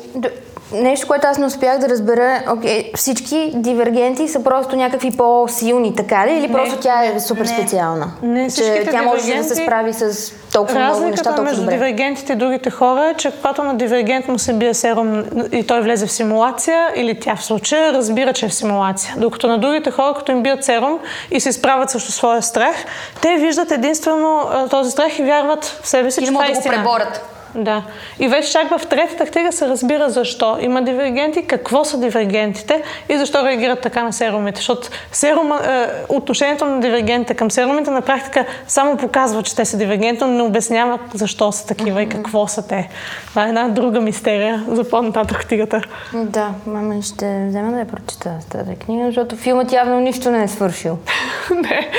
Нещо, 0.71 1.07
което 1.07 1.27
аз 1.27 1.37
не 1.37 1.45
успях 1.45 1.79
да 1.79 1.89
разбера, 1.89 2.43
окей, 2.49 2.91
всички 2.95 3.51
дивергенти 3.55 4.27
са 4.27 4.43
просто 4.43 4.75
някакви 4.75 5.11
по-силни, 5.17 5.95
така 5.95 6.27
ли? 6.27 6.37
Или 6.37 6.51
просто 6.51 6.77
тя 6.77 7.05
е 7.05 7.19
супер 7.19 7.41
не. 7.41 7.47
специална? 7.47 8.11
Не, 8.21 8.51
че 8.51 8.87
тя 8.91 9.01
може 9.01 9.33
да 9.33 9.43
се 9.43 9.55
справи 9.55 9.93
с 9.93 10.33
толкова 10.53 10.79
много 10.79 10.99
неща 10.99 11.23
толкова 11.23 11.43
между 11.43 11.61
добре. 11.61 11.73
дивергентите 11.73 12.33
и 12.33 12.35
другите 12.35 12.69
хора 12.69 13.05
е, 13.09 13.13
че 13.13 13.31
когато 13.31 13.63
на 13.63 13.73
дивергент 13.77 14.27
му 14.27 14.39
се 14.39 14.53
бие 14.53 14.73
серум 14.73 15.23
и 15.51 15.67
той 15.67 15.81
влезе 15.81 16.05
в 16.05 16.11
симулация, 16.11 16.91
или 16.95 17.19
тя 17.19 17.35
в 17.35 17.43
случая 17.43 17.93
разбира, 17.93 18.33
че 18.33 18.45
е 18.45 18.49
в 18.49 18.53
симулация. 18.53 19.13
Докато 19.17 19.47
на 19.47 19.57
другите 19.57 19.91
хора, 19.91 20.13
като 20.17 20.31
им 20.31 20.43
бият 20.43 20.63
серум 20.63 20.99
и 21.31 21.39
се 21.39 21.49
изправят 21.49 21.89
срещу 21.89 22.11
своя 22.11 22.41
страх, 22.41 22.75
те 23.21 23.37
виждат 23.37 23.71
единствено 23.71 24.41
този 24.69 24.91
страх 24.91 25.19
и 25.19 25.23
вярват 25.23 25.79
в 25.83 25.87
себе 25.87 26.11
си, 26.11 26.19
И 26.21 26.25
че 26.25 26.31
не 26.31 26.37
това 26.37 26.45
е 26.45 26.51
да 26.51 26.59
го 26.59 26.67
преборят. 26.67 27.38
Да. 27.55 27.83
И 28.19 28.27
вече 28.27 28.51
чак 28.51 28.77
в 28.77 28.87
третата 28.87 29.25
книга 29.25 29.51
се 29.51 29.67
разбира 29.67 30.09
защо. 30.09 30.57
Има 30.61 30.81
дивергенти, 30.81 31.47
какво 31.47 31.85
са 31.85 31.99
дивергентите 31.99 32.83
и 33.09 33.17
защо 33.17 33.45
реагират 33.45 33.81
така 33.81 34.03
на 34.03 34.13
серумите. 34.13 34.57
Защото 34.57 34.87
серума, 35.11 35.61
е, 35.65 35.87
отношението 36.09 36.65
на 36.65 36.79
дивергентите 36.79 37.33
към 37.33 37.51
серумите 37.51 37.91
на 37.91 38.01
практика 38.01 38.45
само 38.67 38.97
показва, 38.97 39.43
че 39.43 39.55
те 39.55 39.65
са 39.65 39.77
дивергентни, 39.77 40.27
но 40.27 40.33
не 40.33 40.43
обясняват 40.43 41.01
защо 41.13 41.51
са 41.51 41.67
такива 41.67 42.01
и 42.01 42.09
какво 42.09 42.47
са 42.47 42.67
те. 42.67 42.89
Това 43.27 43.45
е 43.45 43.49
една 43.49 43.67
друга 43.67 44.01
мистерия 44.01 44.65
за 44.67 44.89
по-нататък 44.89 45.47
книгата. 45.47 45.81
Да, 46.13 46.53
мама 46.65 47.01
ще 47.01 47.45
взема 47.47 47.71
да 47.71 47.79
я 47.79 47.87
прочита 47.87 48.31
тази 48.49 48.75
книга, 48.75 49.05
защото 49.05 49.35
филмът 49.35 49.71
явно 49.71 49.99
нищо 49.99 50.31
не 50.31 50.43
е 50.43 50.47
свършил. 50.47 50.97
не. 51.55 51.89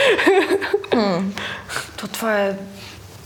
То 1.96 2.08
това 2.08 2.40
е... 2.40 2.52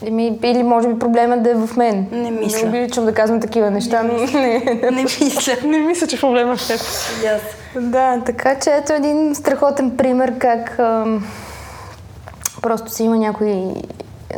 Еми, 0.07 0.39
или 0.43 0.63
може 0.63 0.89
би 0.89 0.99
проблемът 0.99 1.43
да 1.43 1.51
е 1.51 1.55
в 1.55 1.77
мен. 1.77 2.07
Не 2.13 2.31
мисля. 2.31 2.71
Не 2.71 2.79
обичам 2.79 3.05
да 3.05 3.15
казвам 3.15 3.41
такива 3.41 3.71
неща, 3.71 4.03
но 4.03 4.13
не. 4.13 4.59
Не 4.93 5.03
мисля. 5.03 5.57
не 5.65 5.79
мисля, 5.79 6.07
че 6.07 6.21
проблема 6.21 6.53
е 6.53 6.57
в 6.57 6.67
теб. 6.69 6.81
Yes. 6.81 7.41
Да, 7.81 8.21
така 8.27 8.59
че 8.59 8.71
ето 8.71 8.93
един 8.93 9.35
страхотен 9.35 9.97
пример 9.97 10.39
как 10.39 10.79
ам, 10.79 11.25
просто 12.63 12.91
си 12.91 13.03
има 13.03 13.17
някои, 13.17 13.65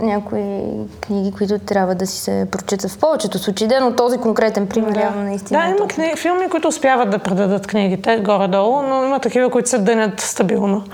някои 0.03 0.69
книги, 1.01 1.33
които 1.37 1.59
трябва 1.59 1.95
да 1.95 2.07
си 2.07 2.21
се 2.21 2.47
прочитат 2.51 2.91
в 2.91 2.99
повечето 2.99 3.39
случаи, 3.39 3.69
да, 3.69 3.81
но 3.81 3.93
този 3.93 4.19
конкретен 4.19 4.67
пример 4.67 4.97
явно 4.97 5.23
наистина 5.23 5.61
Да, 5.61 5.67
е 5.67 5.71
има 5.71 5.89
книги, 5.89 6.17
филми, 6.17 6.49
които 6.49 6.69
успяват 6.69 7.11
да 7.11 7.19
предадат 7.19 7.67
книгите 7.67 8.17
горе-долу, 8.17 8.83
но 8.83 9.05
има 9.05 9.21
такива, 9.21 9.51
които 9.51 9.69
се 9.69 9.79
дънят 9.79 10.21
стабилно. 10.21 10.85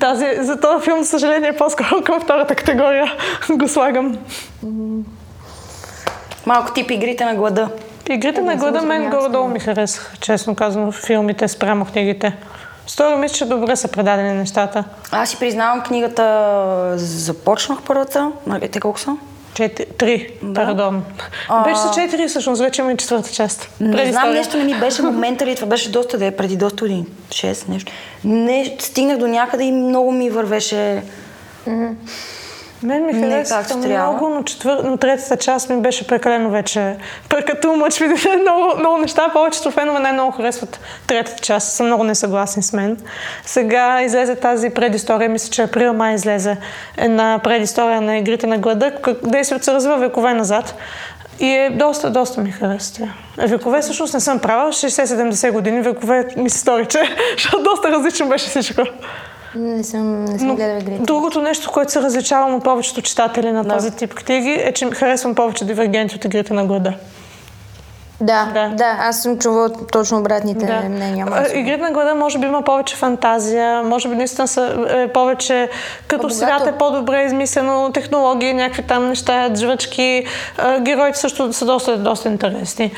Тази, 0.00 0.26
за 0.40 0.60
този 0.60 0.84
филм, 0.84 1.02
за 1.02 1.08
съжаление, 1.08 1.56
по-скоро 1.56 2.02
към 2.04 2.20
втората 2.20 2.54
категория 2.54 3.12
го 3.50 3.68
слагам. 3.68 4.18
Малко 6.46 6.72
тип 6.72 6.90
игрите 6.90 7.24
на 7.24 7.34
глада. 7.34 7.68
Игрите 8.10 8.40
на 8.40 8.56
глада 8.56 8.82
мен 8.82 9.10
горе-долу 9.10 9.48
ми 9.48 9.60
харесаха, 9.60 10.16
честно 10.20 10.54
казано, 10.54 10.92
филмите 10.92 11.48
спрямо 11.48 11.84
книгите. 11.84 12.36
Сторя 12.90 13.16
мисля, 13.16 13.36
че 13.36 13.44
добре 13.44 13.76
са 13.76 13.88
предадени 13.88 14.32
нещата. 14.32 14.84
Аз 15.10 15.30
си 15.30 15.36
признавам 15.38 15.82
книгата, 15.82 16.94
започнах 16.96 17.78
първата, 17.86 18.32
нали, 18.46 18.68
те 18.68 18.80
колко 18.80 19.00
са? 19.00 19.16
Четири, 19.54 19.86
три, 19.86 20.30
пардон. 20.54 21.04
А. 21.48 21.62
Вече 21.62 21.80
са 21.80 21.90
четири, 21.94 22.28
всъщност, 22.28 22.62
вече 22.62 22.82
има 22.82 22.92
и 22.92 22.96
четвърта 22.96 23.30
част. 23.32 23.68
Не 23.80 24.12
знам, 24.12 24.32
нещо 24.32 24.56
не 24.56 24.64
ми 24.64 24.74
беше 24.74 25.02
момента 25.02 25.46
ли, 25.46 25.54
това 25.54 25.68
беше 25.68 25.92
доста 25.92 26.18
да 26.18 26.26
е, 26.26 26.30
преди 26.30 26.56
доста 26.56 26.84
години, 26.84 27.06
6 27.28 27.68
нещо. 27.68 27.92
Не, 28.24 28.76
стигнах 28.78 29.18
до 29.18 29.26
някъде 29.26 29.64
и 29.64 29.72
много 29.72 30.12
ми 30.12 30.30
вървеше. 30.30 31.02
Мен 32.82 33.06
ми 33.06 33.12
Не 33.12 33.30
хареса 33.30 33.54
както 33.54 33.80
трябва. 33.80 34.10
много, 34.12 34.28
но, 34.28 34.42
четвър... 34.42 34.78
но 34.84 34.96
третата 34.96 35.36
част 35.36 35.70
ми 35.70 35.80
беше 35.80 36.06
прекалено 36.06 36.50
вече. 36.50 36.96
Прекату 37.28 37.72
мъч 37.72 38.00
ми 38.00 38.06
много, 38.40 38.78
много 38.78 38.98
неща. 38.98 39.28
Повечето 39.32 39.70
фенове 39.70 39.98
най-много 39.98 40.30
харесват 40.30 40.80
третата 41.06 41.42
част. 41.42 41.72
Са 41.72 41.82
много 41.82 42.04
несъгласни 42.04 42.62
с 42.62 42.72
мен. 42.72 42.96
Сега 43.44 44.02
излезе 44.02 44.34
тази 44.34 44.70
предистория. 44.70 45.28
Мисля, 45.28 45.50
че 45.50 45.62
април 45.62 45.92
май 45.92 46.14
излезе 46.14 46.56
една 46.96 47.40
предистория 47.44 48.00
на 48.00 48.18
игрите 48.18 48.46
на 48.46 48.58
глада. 48.58 48.92
Действието 49.22 49.64
се 49.64 49.72
развива 49.72 49.96
векове 49.96 50.34
назад. 50.34 50.74
И 51.40 51.50
е 51.50 51.70
доста, 51.70 52.10
доста 52.10 52.40
ми 52.40 52.50
хареса. 52.50 52.94
тя. 52.94 53.46
Векове 53.46 53.80
всъщност 53.80 54.14
не 54.14 54.20
съм 54.20 54.38
правила. 54.38 54.72
60-70 54.72 55.52
години 55.52 55.80
векове 55.80 56.26
ми 56.36 56.50
се 56.50 56.58
стори, 56.58 56.86
че 56.86 56.98
доста 57.64 57.90
различно 57.90 58.28
беше 58.28 58.48
всичко. 58.48 58.82
Не 59.54 59.84
съм, 59.84 60.24
не 60.24 60.38
съм 60.38 60.48
Но 60.48 60.54
гледала 60.54 60.78
игрите. 60.78 61.02
другото 61.02 61.42
нещо, 61.42 61.70
което 61.70 61.92
се 61.92 62.02
различавам 62.02 62.54
от 62.54 62.64
повечето 62.64 63.02
читатели 63.02 63.52
на 63.52 63.68
този 63.68 63.90
тип 63.90 64.14
книги, 64.14 64.50
е, 64.52 64.72
че 64.72 64.86
харесвам 64.86 65.34
повече 65.34 65.64
дивергенти 65.64 66.14
от 66.16 66.24
игрите 66.24 66.52
на 66.54 66.64
глада. 66.64 66.92
Да, 68.20 68.44
Да. 68.44 68.68
да, 68.68 68.76
да, 68.76 68.96
аз 69.00 69.22
съм 69.22 69.38
чувала 69.38 69.70
точно 69.86 70.18
обратните 70.18 70.80
мнения. 70.88 71.26
А, 71.28 71.40
може 71.40 71.52
би. 71.52 71.58
Игрите 71.58 71.76
на 71.78 71.90
глада 71.90 72.14
може 72.14 72.38
би 72.38 72.46
има 72.46 72.62
повече 72.62 72.96
фантазия, 72.96 73.82
може 73.82 74.08
би 74.08 74.14
наистина 74.14 74.48
са 74.48 74.62
е, 74.90 75.08
повече 75.08 75.68
като 76.00 76.22
По-богато. 76.22 76.34
свят 76.58 76.66
е 76.66 76.78
по-добре 76.78 77.22
измислено, 77.22 77.90
технологии, 77.92 78.54
някакви 78.54 78.82
там 78.82 79.08
неща, 79.08 79.50
жвачки. 79.54 80.24
А, 80.58 80.80
героите 80.80 81.18
също 81.18 81.52
са 81.52 81.66
доста, 81.66 81.98
доста 81.98 82.28
интересни. 82.28 82.92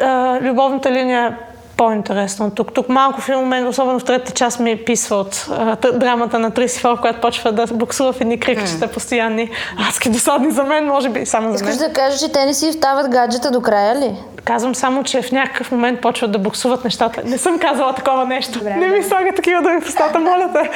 А, 0.00 0.38
любовната 0.40 0.92
линия 0.92 1.38
по-интересно. 1.78 2.50
Тук, 2.50 2.72
тук 2.72 2.88
малко 2.88 3.20
в 3.20 3.28
един 3.28 3.40
момент, 3.40 3.68
особено 3.68 3.98
в 3.98 4.04
третата 4.04 4.32
част, 4.32 4.60
ми 4.60 4.76
писва 4.76 5.16
от 5.16 5.46
а, 5.50 5.76
драмата 5.92 6.38
на 6.38 6.50
Трисифор, 6.50 7.00
която 7.00 7.20
почва 7.20 7.52
да 7.52 7.66
буксува 7.66 8.12
в 8.12 8.20
едни 8.20 8.40
крикчета 8.40 8.88
постоянни. 8.88 9.50
Адски 9.88 10.10
досадни 10.10 10.50
за 10.50 10.64
мен, 10.64 10.86
може 10.86 11.08
би 11.08 11.26
само 11.26 11.48
за 11.48 11.54
Искаш 11.54 11.80
мен. 11.80 11.88
да 11.88 11.92
кажеш, 11.92 12.20
че 12.20 12.32
те 12.32 12.44
не 12.44 12.54
си 12.54 12.66
остават 12.66 13.10
гаджета 13.10 13.50
до 13.50 13.60
края 13.60 14.00
ли? 14.00 14.16
Казвам 14.44 14.74
само, 14.74 15.04
че 15.04 15.22
в 15.22 15.32
някакъв 15.32 15.72
момент 15.72 16.00
почват 16.00 16.32
да 16.32 16.38
буксуват 16.38 16.84
нещата. 16.84 17.22
Не 17.24 17.38
съм 17.38 17.58
казала 17.58 17.94
такова 17.94 18.24
нещо. 18.24 18.58
Добре, 18.58 18.76
не 18.76 18.88
ми 18.88 19.02
слага 19.02 19.32
такива 19.36 19.62
думи 19.62 19.80
в 19.80 19.88
устата, 19.88 20.18
моля 20.18 20.50
те. 20.52 20.70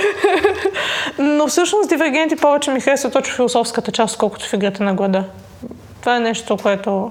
Но 1.18 1.46
всъщност 1.46 1.88
дивергенти 1.88 2.36
повече 2.36 2.70
ми 2.70 2.80
харесва 2.80 3.10
точно 3.10 3.34
философската 3.34 3.92
част, 3.92 4.18
колкото 4.18 4.48
в 4.48 4.52
играта 4.52 4.82
на 4.82 4.94
глада. 4.94 5.24
Това 6.00 6.16
е 6.16 6.20
нещо, 6.20 6.56
което... 6.62 7.10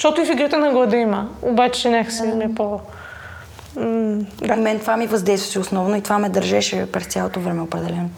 Защото 0.00 0.20
и 0.20 0.26
в 0.26 0.30
играта 0.30 0.58
на 0.58 0.70
глада 0.70 0.96
има. 0.96 1.28
Обаче 1.42 1.90
някакси 1.90 2.22
ми 2.22 2.44
е 2.44 2.54
по... 2.54 2.80
М, 3.76 4.18
Да. 4.42 4.56
Мен 4.56 4.80
това 4.80 4.96
ми 4.96 5.06
въздействаше 5.06 5.58
основно 5.58 5.96
и 5.96 6.00
това 6.00 6.18
ме 6.18 6.28
държеше 6.28 6.92
през 6.92 7.06
цялото 7.06 7.40
време 7.40 7.62
определено. 7.62 8.10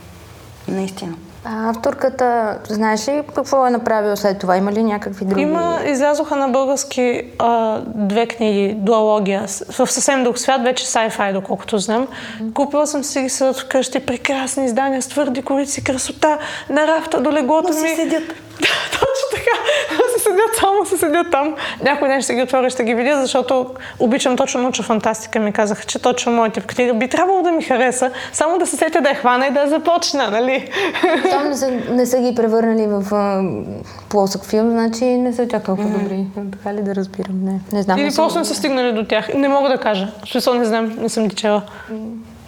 Наистина. 0.69 1.15
А 1.45 1.71
авторката, 1.71 2.59
знаеш 2.69 3.09
ли 3.09 3.23
какво 3.35 3.67
е 3.67 3.71
направила 3.71 4.17
след 4.17 4.39
това? 4.39 4.57
Има 4.57 4.73
ли 4.73 4.83
някакви 4.83 5.25
други? 5.25 5.43
Има, 5.43 5.79
излязоха 5.87 6.37
на 6.37 6.49
български 6.49 7.23
а, 7.39 7.81
две 7.87 8.27
книги, 8.27 8.75
дуалогия, 8.75 9.41
в 9.69 9.87
съвсем 9.87 10.25
друг 10.25 10.39
свят, 10.39 10.63
вече 10.63 10.87
sci-fi, 10.87 11.33
доколкото 11.33 11.79
знам. 11.79 12.09
Купила 12.55 12.87
съм 12.87 13.05
си 13.05 13.23
ги 13.23 13.29
седат 13.29 13.59
вкъщи, 13.59 14.01
прекрасни 14.01 14.65
издания 14.65 15.03
с 15.03 15.09
твърди 15.09 15.43
корици, 15.43 15.85
красота, 15.85 16.39
на 16.71 16.87
рафта 16.87 17.21
до 17.21 17.33
леглото 17.33 17.69
Но 17.69 17.75
си 17.75 17.83
ми. 17.83 17.89
седят. 17.97 18.23
Точно 18.93 19.27
така. 19.31 19.57
Си 20.17 20.23
седят 20.23 20.57
само, 20.61 20.87
си 20.87 20.97
седят 20.97 21.31
там. 21.31 21.55
Някой 21.83 22.09
ден 22.09 22.23
ще 22.23 22.35
ги 22.35 22.43
отворя, 22.43 22.71
ще 22.71 22.85
ги 22.85 22.95
видя, 22.95 23.21
защото 23.21 23.67
обичам 23.99 24.37
точно 24.37 24.63
научна 24.63 24.85
фантастика. 24.85 25.41
Ми 25.41 25.53
казаха, 25.53 25.85
че 25.85 25.99
точно 25.99 26.33
моят 26.33 26.55
тип 26.55 26.67
книга 26.67 26.95
би 26.95 27.09
трябвало 27.09 27.43
да 27.43 27.53
ми 27.53 27.63
хареса, 27.63 28.11
само 28.33 28.59
да 28.59 28.67
се 28.67 28.77
сетя 28.77 29.01
да 29.01 29.09
я 29.09 29.15
хвана 29.15 29.47
и 29.47 29.51
да 29.51 29.61
я 29.61 29.69
започна, 29.69 30.31
нали? 30.31 30.71
Там 31.31 31.49
не 31.49 31.57
са, 31.57 31.71
не 31.91 32.07
са 32.07 32.21
ги 32.21 32.35
превърнали 32.35 32.87
в 32.87 33.15
а, 33.15 33.43
плосък 34.09 34.45
филм, 34.45 34.71
значи 34.71 35.05
не 35.05 35.33
са 35.33 35.49
чак 35.49 35.65
толкова 35.65 35.89
добри. 35.89 36.27
Така 36.53 36.75
ли 36.75 36.83
да 36.83 36.95
разбирам? 36.95 37.45
Не, 37.45 37.61
не 37.73 37.83
знам. 37.83 37.99
Или 37.99 38.15
просто 38.15 38.39
не 38.39 38.45
са 38.45 38.55
стигнали 38.55 38.93
до 38.93 39.05
тях. 39.05 39.35
Не 39.35 39.49
мога 39.49 39.69
да 39.69 39.79
кажа. 39.79 40.09
Смисъл 40.31 40.55
не 40.55 40.65
знам, 40.65 40.97
не 40.99 41.09
съм 41.09 41.29
ги 41.29 41.37
чела. 41.37 41.63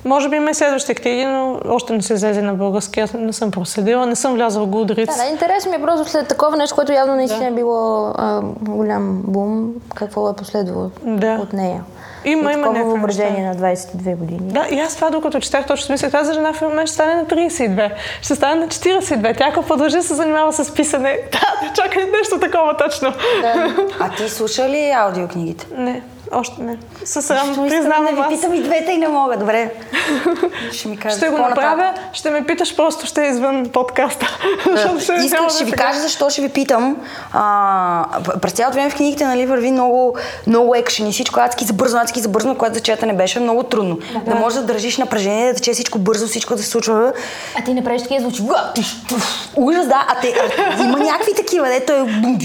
Може 0.05 0.29
би 0.29 0.37
има 0.37 0.51
и 0.51 0.55
следващи 0.55 0.95
книги, 0.95 1.25
но 1.25 1.61
още 1.69 1.93
не 1.93 2.03
се 2.03 2.15
излезе 2.15 2.43
на 2.43 2.55
български. 2.55 3.01
Аз 3.01 3.13
не 3.13 3.33
съм 3.33 3.51
проследила, 3.51 4.07
не 4.07 4.17
съм 4.17 4.35
влязла 4.35 4.65
в 4.65 4.69
Goodreads. 4.69 5.17
Да, 5.17 5.25
да, 5.25 5.31
интересно 5.31 5.71
ми 5.71 5.77
е 5.77 5.83
просто 5.83 6.11
след 6.11 6.29
такова 6.29 6.57
нещо, 6.57 6.75
което 6.75 6.93
явно 6.93 7.15
наистина 7.15 7.47
е 7.47 7.51
било 7.51 8.13
а, 8.17 8.41
голям 8.61 9.23
бум, 9.25 9.73
какво 9.95 10.31
е 10.31 10.37
последвало 10.37 10.91
Да. 11.03 11.39
от 11.43 11.53
нея. 11.53 11.83
Има, 12.25 12.51
и 12.51 12.55
има 12.55 12.63
такова 12.63 12.73
някакви 12.73 12.91
въображение 12.91 13.47
на 13.47 13.55
22 13.55 14.17
години. 14.17 14.41
Да, 14.43 14.67
и 14.71 14.81
аз 14.81 14.95
това 14.97 15.11
докато 15.11 15.41
четях, 15.41 15.67
точно 15.67 15.93
мислех, 15.93 16.11
тази 16.11 16.33
жена 16.35 16.53
в 16.53 16.61
момент 16.63 16.89
ще 16.89 16.95
стане 16.95 17.15
на 17.15 17.25
32, 17.25 17.91
ще 18.23 18.35
стане 18.35 18.55
на 18.55 18.69
42. 18.69 19.39
Тя 19.39 19.49
ако 19.53 19.63
продължи 19.63 19.97
да 19.97 20.03
се 20.03 20.15
занимава 20.15 20.53
с 20.53 20.75
писане, 20.75 21.19
да, 21.33 21.67
да 21.69 21.75
чака 21.75 21.99
нещо 21.99 22.41
такова 22.41 22.77
точно. 22.77 23.13
А 24.01 24.11
ти 24.17 24.29
слуша 24.29 24.69
ли 24.69 24.91
аудиокнигите? 24.91 25.67
Не, 25.77 26.03
още 26.33 26.63
не. 26.63 26.79
Със 27.05 27.27
срам, 27.27 27.51
искам 27.51 27.65
да 27.65 27.71
признавам 27.71 28.15
ви 28.15 28.21
аз. 28.21 28.29
питам 28.29 28.55
и 28.55 28.63
двете 28.63 28.93
и 28.93 28.99
не 28.99 29.09
мога. 29.09 29.37
Добре. 29.37 29.71
Ще 30.73 30.89
ми 30.89 30.97
кажеш 30.99 31.19
Ще 31.19 31.29
го 31.29 31.39
направя, 31.39 31.93
ще 32.13 32.31
ме 32.31 32.47
питаш, 32.47 32.77
просто 32.77 33.07
ще 33.07 33.25
е 33.25 33.29
извън 33.29 33.67
подкаста. 33.73 34.39
Защото 34.71 35.01
ще 35.01 35.13
Исках, 35.13 35.41
няма 35.41 35.51
ще 35.51 35.59
да 35.59 35.65
ви 35.65 35.71
сега. 35.71 35.85
кажа 35.85 36.01
защо 36.01 36.31
ще 36.31 36.43
ви 36.43 36.49
питам. 36.49 36.97
А, 37.33 38.05
през 38.43 38.53
цялото 38.53 38.75
време 38.75 38.91
в 38.91 38.95
книгите 38.95 39.25
нали, 39.27 39.47
върви 39.47 39.71
много, 39.71 40.17
много 40.47 40.75
екшен 40.75 41.09
и 41.09 41.13
всичко 41.13 41.41
адски 41.41 41.65
забързано, 41.65 42.03
адски 42.03 42.21
забързано, 42.21 42.55
което 42.55 42.75
за 42.75 42.81
четене 42.81 43.13
беше 43.13 43.41
много 43.41 43.63
трудно. 43.63 43.99
Да, 44.27 44.35
можеш 44.35 44.59
да 44.59 44.65
държиш 44.65 44.99
напрежение, 44.99 45.49
да 45.49 45.55
тече 45.55 45.73
всичко 45.73 45.99
бързо, 45.99 46.27
всичко 46.27 46.57
да 46.57 46.63
се 46.63 46.69
случва. 46.69 47.13
А 47.59 47.65
ти 47.65 47.75
не 47.75 47.85
правиш 47.85 48.03
такива 48.03 48.21
звучи. 48.21 48.43
Ужас, 49.57 49.87
да. 49.87 50.07
А, 50.09 50.21
те, 50.21 50.35
а 50.79 50.83
има 50.83 50.99
някакви 50.99 51.35
такива, 51.35 51.67
дето 51.67 51.93
е... 51.93 52.05
Не 52.05 52.37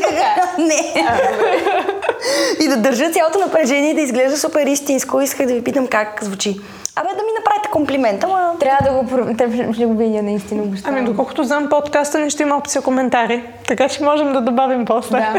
да... 0.00 0.58
Не. 0.58 1.08
И 2.60 2.68
да 2.68 2.76
държа 2.76 3.10
цялото 3.10 3.38
напрежение 3.38 3.90
и 3.90 3.94
да 3.94 4.00
изглежда 4.00 4.38
супер 4.38 4.66
истинско. 4.66 5.20
Исках 5.20 5.46
да 5.46 5.54
ви 5.54 5.64
питам 5.64 5.86
как 5.86 6.24
звучи. 6.24 6.60
Абе, 6.96 7.08
да 7.08 7.22
ми 7.22 7.30
направите 7.38 7.68
комплимент, 7.70 8.24
ама... 8.24 8.52
Трябва 8.60 8.90
да 8.90 8.98
го, 8.98 9.10
про- 9.10 9.38
те 9.38 9.74
ще 9.74 9.86
го 9.86 9.94
видя 9.94 10.22
наистина. 10.22 10.62
обещавам. 10.62 10.98
Ами, 10.98 11.06
доколкото 11.06 11.44
знам, 11.44 11.68
подкаста 11.68 12.18
ни 12.18 12.30
ще 12.30 12.42
има 12.42 12.56
опция 12.56 12.82
коментари, 12.82 13.44
така 13.68 13.88
че 13.88 14.04
можем 14.04 14.32
да 14.32 14.40
добавим 14.40 14.84
после. 14.84 15.18
Да. 15.18 15.34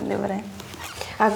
Добре. 0.16 0.40
А, 1.18 1.30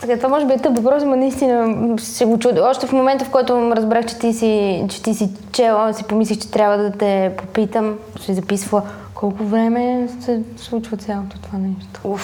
така, 0.00 0.16
това 0.16 0.28
може 0.28 0.46
би 0.46 0.52
е 0.52 0.58
тъп 0.58 0.76
въпрос, 0.76 1.02
но 1.04 1.16
наистина 1.16 1.74
се 1.98 2.24
го 2.24 2.38
чудя. 2.38 2.62
Още 2.64 2.86
в 2.86 2.92
момента, 2.92 3.24
в 3.24 3.30
който 3.30 3.72
разбрах, 3.76 4.06
че 4.06 4.18
ти 4.18 4.32
си, 4.32 4.84
че 4.90 5.02
ти 5.02 5.14
си 5.14 5.28
чела, 5.52 5.94
си 5.94 6.04
помислих, 6.04 6.38
че 6.38 6.50
трябва 6.50 6.76
да 6.78 6.90
те 6.90 7.32
попитам, 7.36 7.98
си 8.20 8.34
записва 8.34 8.82
колко 9.20 9.44
време 9.44 10.08
се 10.24 10.42
случва 10.56 10.96
цялото 10.96 11.36
това 11.42 11.58
нещо. 11.58 12.18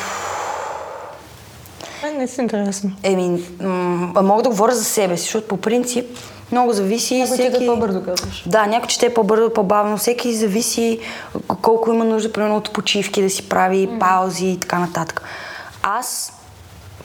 Е, 2.04 2.18
не 2.18 2.26
си 2.26 2.40
интересно. 2.40 2.92
Еми, 3.02 3.44
м- 3.60 4.22
мога 4.22 4.42
да 4.42 4.48
говоря 4.48 4.74
за 4.74 4.84
себе 4.84 5.16
си, 5.16 5.22
защото 5.22 5.48
по 5.48 5.56
принцип 5.56 6.06
много 6.52 6.72
зависи. 6.72 7.18
Някой 7.18 7.36
всеки... 7.36 7.52
чете 7.52 7.66
по-бързо, 7.66 8.02
казваш. 8.02 8.44
Да, 8.46 8.66
някой 8.66 8.88
чете 8.88 9.14
по-бързо, 9.14 9.50
по-бавно. 9.50 9.96
Всеки 9.96 10.34
зависи 10.34 10.98
колко 11.62 11.92
има 11.92 12.04
нужда, 12.04 12.32
примерно, 12.32 12.56
от 12.56 12.72
почивки 12.72 13.22
да 13.22 13.30
си 13.30 13.48
прави, 13.48 13.88
паузи 14.00 14.46
и 14.46 14.60
така 14.60 14.78
нататък. 14.78 15.22
Аз 15.82 16.32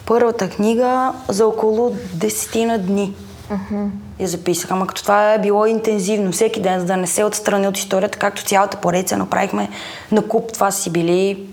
първата 0.06 0.50
книга 0.50 1.14
за 1.28 1.48
около 1.48 1.96
десетина 2.14 2.78
дни 2.78 3.14
я 4.20 4.28
записах. 4.28 4.72
Ама 4.72 4.88
като 4.88 5.02
това 5.02 5.34
е 5.34 5.40
било 5.40 5.66
интензивно, 5.66 6.32
всеки 6.32 6.62
ден, 6.62 6.80
за 6.80 6.86
да 6.86 6.98
не 6.98 7.08
се 7.08 7.24
отстрани 7.24 7.68
от 7.68 7.78
историята, 7.78 8.20
както 8.20 8.46
цялата 8.46 8.78
поредица 8.78 9.18
направихме 9.18 9.70
на 10.12 10.28
куп. 10.28 10.54
Това 10.54 10.72
си 10.72 10.90
били 10.90 11.48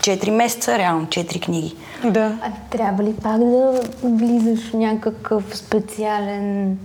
4 0.00 0.30
месеца, 0.30 0.78
реално 0.78 1.06
4 1.06 1.44
книги. 1.44 1.76
Да. 2.04 2.38
А 2.42 2.50
трябва 2.70 3.04
ли 3.04 3.14
пак 3.22 3.38
да 3.38 3.80
влизаш 4.02 4.70
в 4.70 4.74
някакъв 4.74 5.44
специален... 5.54 6.78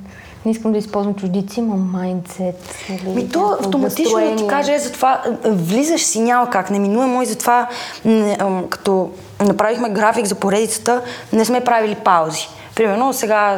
Не 0.46 0.52
искам 0.52 0.72
да 0.72 0.78
използвам 0.78 1.16
чуждици, 1.16 1.62
но 1.62 1.76
майндсет. 1.78 2.76
Нали? 2.90 3.16
Ми 3.16 3.30
то 3.30 3.58
автоматично 3.60 4.20
да 4.20 4.36
ти 4.36 4.48
каже, 4.48 4.80
затова 4.80 5.24
е, 5.46 5.50
влизаш 5.50 6.02
си 6.02 6.20
няма 6.20 6.50
как, 6.50 6.70
неминуемо 6.70 7.22
и 7.22 7.26
затова 7.26 7.68
ам, 8.06 8.66
като 8.70 9.10
направихме 9.40 9.90
график 9.90 10.26
за 10.26 10.36
поредицата, 10.36 11.02
не 11.34 11.46
сме 11.46 11.64
правили 11.64 11.96
паузи. 11.96 12.48
Примерно 12.76 13.14
сега 13.14 13.58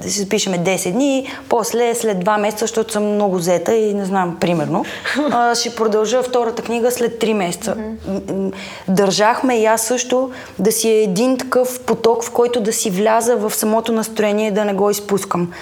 си 0.00 0.20
запишеме 0.20 0.58
10 0.58 0.92
дни, 0.92 1.26
после 1.48 1.94
след 1.94 2.24
2 2.24 2.40
месеца, 2.40 2.64
защото 2.64 2.92
съм 2.92 3.14
много 3.14 3.38
зета 3.38 3.74
и 3.74 3.94
не 3.94 4.04
знам, 4.04 4.36
примерно, 4.40 4.84
а, 5.30 5.54
ще 5.54 5.74
продължа 5.74 6.22
втората 6.22 6.62
книга 6.62 6.90
след 6.90 7.20
3 7.20 7.32
месеца. 7.32 7.76
М, 7.76 8.50
Държахме 8.88 9.58
и 9.60 9.66
аз 9.66 9.82
също 9.82 10.30
да 10.58 10.72
си 10.72 10.88
е 10.88 11.02
един 11.02 11.38
такъв 11.38 11.80
поток, 11.80 12.24
в 12.24 12.30
който 12.30 12.60
да 12.60 12.72
си 12.72 12.90
вляза 12.90 13.36
в 13.36 13.54
самото 13.54 13.92
настроение 13.92 14.48
и 14.48 14.50
да 14.50 14.64
не 14.64 14.74
го 14.74 14.90
изпускам. 14.90 15.52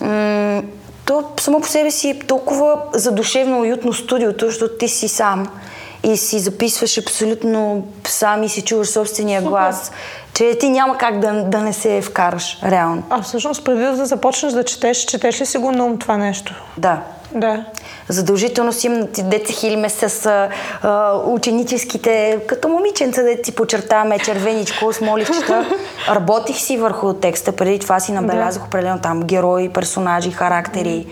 М, 0.00 0.62
то 1.04 1.24
само 1.40 1.60
по 1.60 1.68
себе 1.68 1.90
си 1.90 2.08
е 2.10 2.18
толкова 2.18 2.76
задушевно 2.94 3.60
уютно 3.60 3.92
студиото, 3.92 4.46
защото 4.46 4.78
ти 4.78 4.88
си 4.88 5.08
сам 5.08 5.46
и 6.02 6.16
си 6.16 6.38
записваш 6.38 6.98
абсолютно 6.98 7.86
сам 8.04 8.42
и 8.42 8.48
си 8.48 8.62
чуваш 8.62 8.88
собствения 8.88 9.42
глас, 9.42 9.92
че 10.34 10.58
ти 10.60 10.68
няма 10.68 10.98
как 10.98 11.18
да, 11.18 11.32
да 11.32 11.58
не 11.58 11.72
се 11.72 12.00
вкараш 12.00 12.58
реално. 12.64 13.02
А 13.10 13.22
всъщност, 13.22 13.64
преди 13.64 13.82
да 13.82 14.06
започнеш 14.06 14.52
да 14.52 14.64
четеш, 14.64 14.98
четеш 14.98 15.40
ли 15.40 15.46
си 15.46 15.58
го 15.58 15.72
на 15.72 15.84
ум 15.84 15.98
това 15.98 16.16
нещо? 16.16 16.54
Да. 16.78 17.02
Да. 17.34 17.64
Задължително 18.08 18.72
си 18.72 19.06
ти 19.12 19.22
деца 19.22 19.52
хилиме 19.52 19.88
с 19.88 20.26
а, 20.82 21.16
ученическите, 21.24 22.38
като 22.46 22.68
момиченца, 22.68 23.22
да 23.22 23.36
си 23.44 23.52
почертаваме 23.52 24.18
червеничко 24.18 24.92
с 24.92 25.00
моливчета. 25.00 25.66
Работих 26.08 26.56
си 26.56 26.76
върху 26.76 27.12
текста, 27.12 27.52
преди 27.52 27.78
това 27.78 28.00
си 28.00 28.12
набелязах 28.12 28.66
определено 28.66 29.00
там 29.00 29.22
герои, 29.22 29.68
персонажи, 29.68 30.30
характери. 30.30 31.06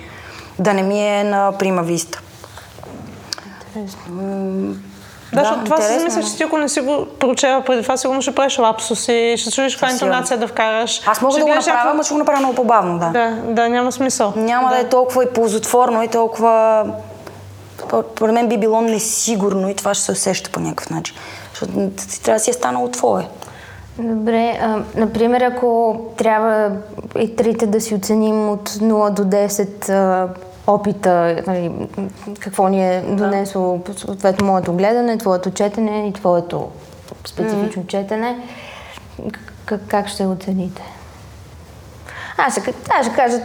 Да 0.58 0.74
не 0.74 0.82
ми 0.82 1.00
е 1.00 1.24
на 1.24 1.52
прима 1.58 1.82
виста. 1.82 2.20
Да, 5.32 5.40
защото 5.40 5.64
това 5.64 5.76
си 5.76 5.82
интересно, 5.82 6.10
замисля, 6.10 6.30
че 6.30 6.36
ти 6.36 6.42
ако 6.42 6.58
не 6.58 6.68
си 6.68 6.80
го 6.80 7.06
прочела 7.18 7.64
преди 7.64 7.82
това, 7.82 7.96
сигурно 7.96 8.22
ще 8.22 8.34
правиш 8.34 8.58
лапсуси, 8.58 9.34
ще 9.38 9.50
чуеш 9.50 9.76
каква 9.76 9.90
интонация 9.90 10.38
да 10.38 10.48
вкараш. 10.48 11.00
Аз 11.06 11.22
мога 11.22 11.32
ще 11.32 11.40
да 11.40 11.46
го 11.46 11.54
направя, 11.54 11.76
някакво- 11.76 11.96
но 11.96 12.02
ще 12.02 12.12
го 12.14 12.18
направя 12.18 12.38
много 12.38 12.54
по-бавно, 12.54 12.98
да. 12.98 13.10
Да, 13.10 13.36
да, 13.52 13.68
няма 13.68 13.92
смисъл. 13.92 14.32
Няма 14.36 14.70
да. 14.70 14.78
е 14.78 14.88
толкова 14.88 15.24
и 15.24 15.26
ползотворно 15.26 16.02
и 16.02 16.08
толкова... 16.08 16.86
Поред 18.14 18.34
мен 18.34 18.48
би 18.48 18.58
било 18.58 18.80
несигурно 18.80 19.68
и 19.68 19.74
това 19.74 19.94
ще 19.94 20.04
се 20.04 20.12
усеща 20.12 20.50
по 20.50 20.60
някакъв 20.60 20.90
начин. 20.90 21.16
Защото 21.50 21.72
ти 22.08 22.22
трябва 22.22 22.38
да 22.38 22.44
си 22.44 22.50
е 22.50 22.52
станало 22.52 22.88
твое. 22.88 23.28
Добре, 23.98 24.58
а, 24.62 24.78
например, 24.94 25.40
ако 25.40 26.00
трябва 26.16 26.70
и 27.18 27.36
трите 27.36 27.66
да 27.66 27.80
си 27.80 27.94
оценим 27.94 28.50
от 28.50 28.70
0 28.70 29.10
до 29.10 29.24
10 29.24 29.88
а, 29.88 30.28
опита, 30.68 31.42
нали, 31.46 31.72
какво 32.40 32.68
ни 32.68 32.96
е 32.96 33.02
донесло 33.02 33.80
съответно 33.96 34.46
моето 34.46 34.72
гледане, 34.72 35.18
твоето 35.18 35.50
четене 35.50 36.08
и 36.08 36.12
твоето 36.12 36.68
специфично 37.26 37.86
четене, 37.86 38.38
Как, 39.64 39.80
как 39.88 40.08
ще 40.08 40.26
оцените? 40.26 40.82
Аз 42.38 42.52
ще, 42.52 42.74
аз 42.90 43.06
ще 43.06 43.14
кажа 43.14 43.40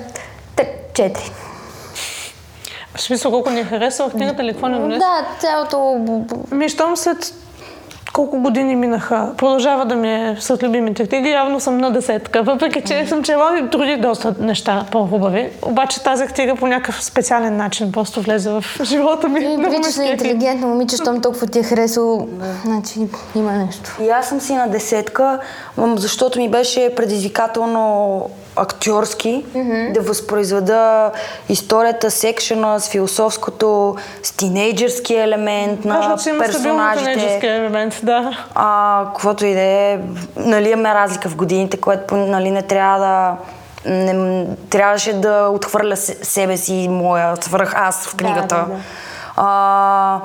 четири. 0.94 1.32
В 2.96 3.02
смисъл 3.02 3.32
колко 3.32 3.50
ни 3.50 3.60
е 3.60 3.64
харесва 3.64 4.10
в 4.10 4.12
книгата 4.12 4.44
или 4.44 4.52
какво 4.52 4.68
не 4.68 4.80
донесе? 4.80 5.00
Да, 5.00 5.28
цялото... 5.40 6.02
Ми, 6.52 6.70
щом 6.70 6.98
след 6.98 7.43
колко 8.14 8.40
години 8.40 8.76
минаха, 8.76 9.32
продължава 9.38 9.86
да 9.86 9.96
ми 9.96 10.14
е 10.14 10.38
сред 10.40 10.64
любимите 10.64 11.08
книги, 11.08 11.30
явно 11.30 11.60
съм 11.60 11.78
на 11.78 11.92
десетка, 11.92 12.44
въпреки 12.44 12.82
че 12.82 13.06
съм 13.08 13.24
чела 13.24 13.60
и 13.60 13.62
други 13.62 13.98
доста 13.98 14.36
неща 14.40 14.86
по-хубави. 14.92 15.50
Обаче 15.62 16.04
тази 16.04 16.28
книга 16.28 16.56
по 16.56 16.68
някакъв 16.68 17.04
специален 17.04 17.58
начин 17.58 17.92
просто 17.92 18.22
влезе 18.22 18.50
в 18.50 18.64
живота 18.84 19.30
ми. 19.30 19.40
И 19.40 19.58
преди, 19.64 19.84
че 19.84 19.92
си 19.92 20.02
интелигентно 20.04 20.68
момиче, 20.68 20.96
щом 20.96 21.22
толкова 21.22 21.48
ти 21.48 21.60
е 21.60 21.64
харесало, 21.64 22.28
значи 22.66 23.00
има 23.36 23.52
нещо. 23.52 23.92
И 24.04 24.10
аз 24.10 24.30
съм 24.30 24.40
си 24.40 24.56
на 24.56 24.68
десетка, 24.68 25.40
защото 25.78 26.40
ми 26.40 26.50
беше 26.50 26.96
предизвикателно 26.96 28.30
актьорски, 28.56 29.46
mm-hmm. 29.56 29.94
да 29.94 30.02
възпроизведа 30.02 31.12
историята, 31.50 32.12
секшена 32.12 32.80
с 32.80 32.90
философското, 32.90 33.96
с 34.24 34.32
тинейджърски 34.32 35.16
елемент 35.16 35.86
на 35.86 35.96
Важно, 35.96 36.40
персонажите. 36.40 37.40
елемент, 37.44 38.00
да. 38.04 38.38
А, 38.56 39.04
каквото 39.06 39.46
и 39.46 39.54
да 39.54 39.62
е, 39.62 40.00
нали 40.36 40.70
имаме 40.70 40.94
разлика 40.94 41.30
в 41.30 41.36
годините, 41.36 41.78
което 41.78 42.16
нали, 42.16 42.52
не 42.52 42.62
трябва 42.62 43.00
да 43.00 43.36
не, 43.86 44.46
трябваше 44.70 45.14
да 45.14 45.48
отхвърля 45.48 45.98
себе 45.98 46.58
си 46.58 46.88
моя 46.92 47.36
свърх 47.42 47.74
аз 47.76 48.08
в 48.08 48.16
книгата. 48.16 48.56
Да, 48.56 48.62
да, 48.62 48.68
да. 48.68 48.80
А, 49.36 50.20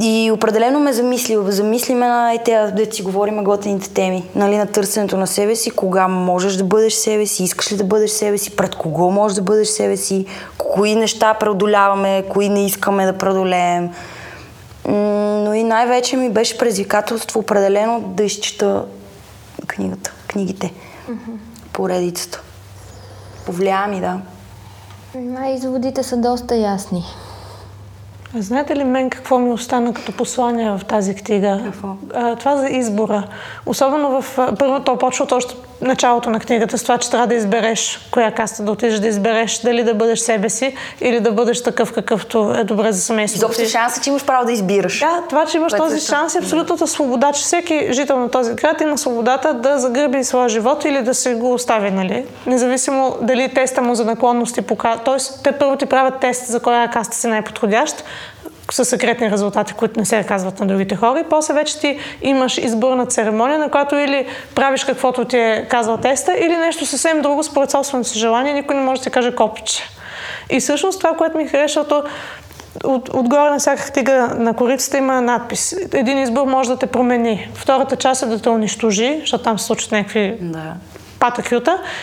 и 0.00 0.30
определено 0.30 0.80
ме 0.80 0.92
замисли, 0.92 1.38
замисли 1.48 1.94
ме 1.94 2.06
на 2.06 2.38
тези, 2.44 2.72
да 2.72 2.94
си 2.94 3.02
говорим 3.02 3.44
готените 3.44 3.90
теми, 3.90 4.24
нали, 4.34 4.56
на 4.56 4.66
търсенето 4.66 5.16
на 5.16 5.26
себе 5.26 5.56
си, 5.56 5.70
кога 5.70 6.08
можеш 6.08 6.56
да 6.56 6.64
бъдеш 6.64 6.92
себе 6.92 7.26
си, 7.26 7.44
искаш 7.44 7.72
ли 7.72 7.76
да 7.76 7.84
бъдеш 7.84 8.10
себе 8.10 8.38
си, 8.38 8.56
пред 8.56 8.74
кого 8.74 9.10
можеш 9.10 9.36
да 9.36 9.42
бъдеш 9.42 9.68
себе 9.68 9.96
си, 9.96 10.26
кои 10.58 10.94
неща 10.94 11.34
преодоляваме, 11.34 12.24
кои 12.28 12.48
не 12.48 12.66
искаме 12.66 13.06
да 13.06 13.18
преодолеем. 13.18 13.90
Но 15.44 15.54
и 15.54 15.64
най-вече 15.64 16.16
ми 16.16 16.30
беше 16.30 16.58
предизвикателство 16.58 17.40
определено 17.40 18.00
да 18.00 18.22
изчита 18.22 18.84
книгата, 19.66 20.12
книгите, 20.26 20.72
mm-hmm. 21.10 21.36
поредицата. 21.72 22.42
Повлия 23.46 23.86
ми, 23.86 24.00
да. 24.00 24.20
Изводите 25.56 26.02
са 26.02 26.16
доста 26.16 26.56
ясни. 26.56 27.04
Знаете 28.38 28.76
ли 28.76 28.84
мен 28.84 29.10
какво 29.10 29.38
ми 29.38 29.50
остана 29.50 29.94
като 29.94 30.12
послание 30.12 30.70
в 30.70 30.80
тази 30.84 31.14
книга? 31.14 31.60
Какво? 31.64 31.88
това 32.38 32.56
за 32.56 32.68
избора. 32.68 33.22
Особено 33.66 34.22
в... 34.22 34.38
Първо 34.58 34.80
то 34.80 34.98
почва 34.98 35.26
още 35.32 35.54
началото 35.80 36.30
на 36.30 36.40
книгата 36.40 36.78
с 36.78 36.82
това, 36.82 36.98
че 36.98 37.10
трябва 37.10 37.26
да 37.26 37.34
избереш 37.34 38.08
коя 38.10 38.30
каста 38.30 38.62
да 38.62 38.72
отидеш, 38.72 38.98
да 38.98 39.08
избереш 39.08 39.58
дали 39.58 39.82
да 39.84 39.94
бъдеш 39.94 40.18
себе 40.18 40.50
си 40.50 40.76
или 41.00 41.20
да 41.20 41.32
бъдеш 41.32 41.62
такъв 41.62 41.92
какъвто 41.92 42.54
е 42.54 42.64
добре 42.64 42.92
за 42.92 43.00
семейството. 43.00 43.44
Изобщо 43.44 43.78
шанса, 43.78 44.00
че 44.00 44.10
имаш 44.10 44.24
право 44.24 44.46
да 44.46 44.52
избираш. 44.52 45.00
Да, 45.00 45.22
това, 45.28 45.46
че 45.46 45.56
имаш 45.56 45.72
този 45.72 46.00
шанс 46.00 46.34
е 46.34 46.38
абсолютната 46.38 46.86
свобода, 46.86 47.32
че 47.32 47.42
всеки 47.42 47.88
жител 47.90 48.18
на 48.18 48.30
този 48.30 48.54
град 48.54 48.80
има 48.80 48.98
свободата 48.98 49.54
да 49.54 49.78
загърби 49.78 50.24
своя 50.24 50.48
живот 50.48 50.84
или 50.84 51.02
да 51.02 51.14
се 51.14 51.34
го 51.34 51.52
остави, 51.52 51.90
нали? 51.90 52.24
Независимо 52.46 53.16
дали 53.20 53.54
теста 53.54 53.82
му 53.82 53.94
за 53.94 54.04
наклонности 54.04 54.62
показва. 54.62 55.04
Тоест, 55.04 55.40
те 55.44 55.52
първо 55.52 55.76
ти 55.76 55.86
правят 55.86 56.20
тест 56.20 56.46
за 56.46 56.60
коя 56.60 56.88
каста 56.88 57.16
си 57.16 57.26
най-подходящ, 57.26 58.04
с 58.70 58.84
секретни 58.84 59.30
резултати, 59.30 59.72
които 59.72 60.00
не 60.00 60.06
се 60.06 60.22
казват 60.22 60.60
на 60.60 60.66
другите 60.66 60.96
хора. 60.96 61.20
И 61.20 61.28
после 61.30 61.54
вече 61.54 61.80
ти 61.80 61.98
имаш 62.22 62.58
изборна 62.58 63.06
церемония, 63.06 63.58
на 63.58 63.70
която 63.70 63.96
или 63.96 64.26
правиш 64.54 64.84
каквото 64.84 65.24
ти 65.24 65.36
е 65.36 65.66
казал 65.70 65.96
теста, 65.96 66.34
или 66.38 66.56
нещо 66.56 66.86
съвсем 66.86 67.22
друго 67.22 67.42
според 67.42 67.70
собственото 67.70 68.08
си 68.08 68.18
желание. 68.18 68.52
Никой 68.52 68.76
не 68.76 68.82
може 68.82 69.00
да 69.00 69.04
ти 69.04 69.10
каже 69.10 69.34
копче. 69.34 69.82
И 70.50 70.60
всъщност 70.60 71.00
това, 71.00 71.16
което 71.16 71.36
ми 71.36 71.46
хареса, 71.46 71.66
защото 71.66 72.02
от, 72.84 73.08
отгоре 73.08 73.50
на 73.50 73.58
всяка 73.58 73.92
книга 73.92 74.28
на 74.38 74.54
корицата 74.54 74.98
има 74.98 75.20
надпис. 75.20 75.76
Един 75.92 76.18
избор 76.18 76.46
може 76.46 76.68
да 76.68 76.76
те 76.76 76.86
промени. 76.86 77.48
Втората 77.54 77.96
част 77.96 78.22
е 78.22 78.26
да 78.26 78.42
те 78.42 78.48
унищожи, 78.48 79.16
защото 79.20 79.44
там 79.44 79.58
се 79.58 79.66
случват 79.66 79.92
някакви 79.92 80.36
да 80.40 80.74
пата 81.24 81.42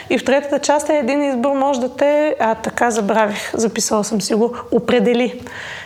И 0.10 0.18
в 0.18 0.26
третата 0.26 0.60
част 0.60 0.90
е 0.90 0.98
един 0.98 1.24
избор 1.24 1.52
може 1.52 1.80
да 1.80 1.96
те, 1.96 2.36
а 2.40 2.56
така 2.56 2.92
забравих, 2.92 3.52
записала 3.54 4.04
съм 4.04 4.22
си 4.22 4.34
го, 4.34 4.56
определи. 4.72 5.42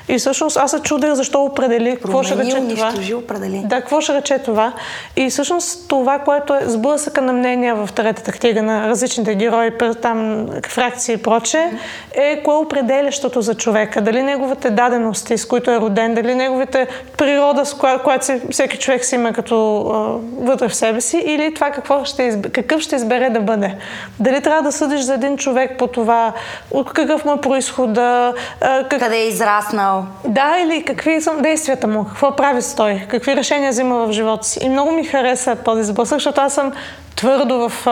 И 0.07 0.17
всъщност 0.17 0.57
аз 0.57 0.71
се 0.71 0.79
чудех 0.79 1.13
защо 1.13 1.43
определи, 1.43 1.97
какво 2.01 2.23
ще 2.23 2.37
рече 2.37 2.67
това. 2.69 2.93
определи. 3.17 3.63
Да, 3.65 3.75
какво 3.75 4.01
ще 4.01 4.13
рече 4.13 4.39
това. 4.39 4.73
И 5.15 5.29
всъщност 5.29 5.87
това, 5.87 6.19
което 6.19 6.53
е 6.53 6.59
сблъсъка 6.65 7.21
на 7.21 7.33
мнения 7.33 7.75
в 7.75 7.89
третата 7.93 8.31
книга 8.31 8.63
на 8.63 8.87
различните 8.89 9.35
герои, 9.35 9.71
там 10.01 10.47
фракции 10.67 11.13
и 11.13 11.17
проче, 11.17 11.71
е 12.11 12.43
кое 12.43 12.53
е 12.53 12.57
определящото 12.57 13.41
за 13.41 13.55
човека. 13.55 14.01
Дали 14.01 14.23
неговите 14.23 14.69
дадености, 14.69 15.37
с 15.37 15.45
които 15.45 15.71
е 15.71 15.79
роден, 15.79 16.13
дали 16.13 16.35
неговите 16.35 16.87
природа, 17.17 17.65
с 17.65 17.73
коя, 17.73 17.99
която 17.99 18.25
всеки 18.51 18.77
човек 18.77 19.05
си 19.05 19.15
има 19.15 19.33
като 19.33 19.79
а, 19.79 20.45
вътре 20.45 20.67
в 20.69 20.75
себе 20.75 21.01
си, 21.01 21.17
или 21.17 21.53
това 21.53 21.71
какво 21.71 22.05
ще 22.05 22.23
изб... 22.23 22.51
какъв 22.51 22.81
ще 22.81 22.95
избере 22.95 23.24
да 23.29 23.39
бъде. 23.39 23.75
Дали 24.19 24.41
трябва 24.41 24.61
да 24.61 24.71
съдиш 24.71 25.01
за 25.01 25.13
един 25.13 25.37
човек 25.37 25.77
по 25.77 25.87
това, 25.87 26.33
от 26.71 26.93
какъв 26.93 27.25
му 27.25 27.33
е 27.33 27.41
происхода, 27.41 28.33
как... 28.59 28.89
къде 28.89 29.17
е 29.17 29.27
израснал. 29.27 30.05
Да, 30.25 30.55
или 30.63 30.83
какви 30.83 31.21
са 31.21 31.31
действията 31.41 31.87
му, 31.87 32.05
какво 32.05 32.35
прави 32.35 32.61
той, 32.77 33.05
какви 33.09 33.35
решения 33.35 33.71
взима 33.71 34.07
в 34.07 34.11
живота 34.11 34.47
си. 34.47 34.59
И 34.61 34.69
много 34.69 34.91
ми 34.91 35.03
хареса 35.03 35.55
този 35.55 35.83
сблъсък, 35.83 36.15
защото 36.15 36.41
аз 36.41 36.53
съм 36.53 36.71
твърдо 37.15 37.69
в, 37.69 37.87
а, 37.87 37.91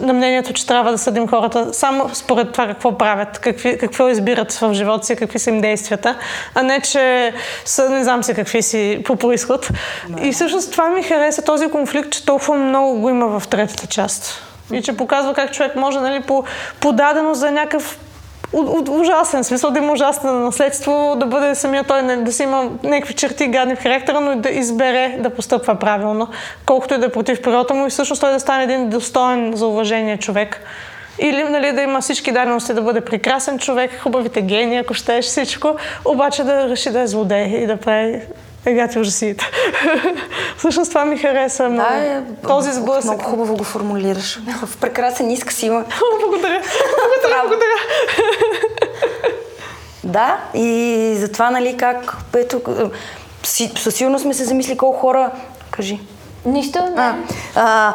на 0.00 0.12
мнението, 0.12 0.52
че 0.52 0.66
трябва 0.66 0.90
да 0.90 0.98
съдим 0.98 1.28
хората 1.28 1.74
само 1.74 2.10
според 2.12 2.52
това 2.52 2.66
какво 2.66 2.98
правят, 2.98 3.38
какви, 3.38 3.78
какво 3.78 4.08
избират 4.08 4.52
в 4.52 4.74
живота 4.74 5.06
си, 5.06 5.16
какви 5.16 5.38
са 5.38 5.50
им 5.50 5.60
действията, 5.60 6.16
а 6.54 6.62
не, 6.62 6.80
че 6.80 7.32
са 7.64 7.90
не 7.90 8.04
знам 8.04 8.22
си 8.22 8.34
какви 8.34 8.62
си 8.62 9.02
по 9.04 9.16
происход. 9.16 9.68
И 10.22 10.32
всъщност 10.32 10.72
това 10.72 10.88
ми 10.88 11.02
хареса 11.02 11.42
този 11.42 11.70
конфликт, 11.70 12.10
че 12.10 12.26
толкова 12.26 12.54
много 12.54 13.00
го 13.00 13.10
има 13.10 13.40
в 13.40 13.48
третата 13.48 13.86
част. 13.86 14.53
И 14.72 14.82
че 14.82 14.96
показва 14.96 15.34
как 15.34 15.52
човек 15.52 15.76
може 15.76 16.00
нали, 16.00 16.22
по, 16.22 16.44
подадено 16.80 17.34
за 17.34 17.50
някакъв 17.50 17.98
ужасен 18.88 19.44
смисъл, 19.44 19.70
да 19.70 19.78
има 19.78 19.92
ужасно 19.92 20.32
наследство, 20.32 21.14
да 21.16 21.26
бъде 21.26 21.54
самия 21.54 21.84
той, 21.84 22.16
да 22.16 22.32
си 22.32 22.42
има 22.42 22.70
някакви 22.82 23.14
черти 23.14 23.46
гадни 23.46 23.76
в 23.76 23.82
характера, 23.82 24.20
но 24.20 24.36
да 24.36 24.50
избере 24.50 25.16
да 25.18 25.30
постъпва 25.30 25.74
правилно, 25.74 26.28
колкото 26.66 26.94
и 26.94 26.98
да 26.98 27.06
е 27.06 27.12
против 27.12 27.42
природата 27.42 27.74
му 27.74 27.86
и 27.86 27.90
всъщност 27.90 28.20
той 28.20 28.32
да 28.32 28.40
стане 28.40 28.64
един 28.64 28.88
достоен 28.88 29.52
за 29.56 29.66
уважение 29.66 30.16
човек. 30.16 30.60
Или 31.18 31.42
нали, 31.42 31.72
да 31.72 31.82
има 31.82 32.00
всички 32.00 32.32
дадености 32.32 32.74
да 32.74 32.82
бъде 32.82 33.00
прекрасен 33.00 33.58
човек, 33.58 34.00
хубавите 34.02 34.42
гени, 34.42 34.76
ако 34.76 34.94
щеш 34.94 35.24
всичко, 35.24 35.76
обаче 36.04 36.44
да 36.44 36.68
реши 36.68 36.90
да 36.90 37.00
е 37.00 37.06
злодей 37.06 37.44
и 37.44 37.66
да 37.66 37.76
прави 37.76 38.20
Егати 38.66 38.98
ужасите. 38.98 39.44
Всъщност 40.58 40.90
това 40.90 41.04
ми 41.04 41.18
хареса 41.18 41.68
много. 41.68 41.88
Да, 41.88 41.96
е, 41.96 42.22
Този 42.46 42.72
сблъсък. 42.72 43.04
Много 43.04 43.22
хубаво 43.22 43.56
го 43.56 43.64
формулираш. 43.64 44.40
В 44.66 44.76
прекрасен 44.76 45.30
иск 45.30 45.52
си 45.52 45.66
има. 45.66 45.84
благодаря. 46.20 46.62
Благодаря, 46.98 47.42
благодаря. 47.42 47.76
да, 50.04 50.38
и 50.54 51.14
затова, 51.18 51.50
нали, 51.50 51.76
как, 51.76 52.16
ето, 52.36 52.60
със 53.76 53.94
сигурност 53.94 54.22
сме 54.22 54.34
се 54.34 54.44
замисли 54.44 54.76
колко 54.76 54.98
хора, 54.98 55.30
кажи, 55.70 56.00
Нищо 56.46 56.78
не. 56.78 56.94
А, 56.96 57.14
а, 57.54 57.94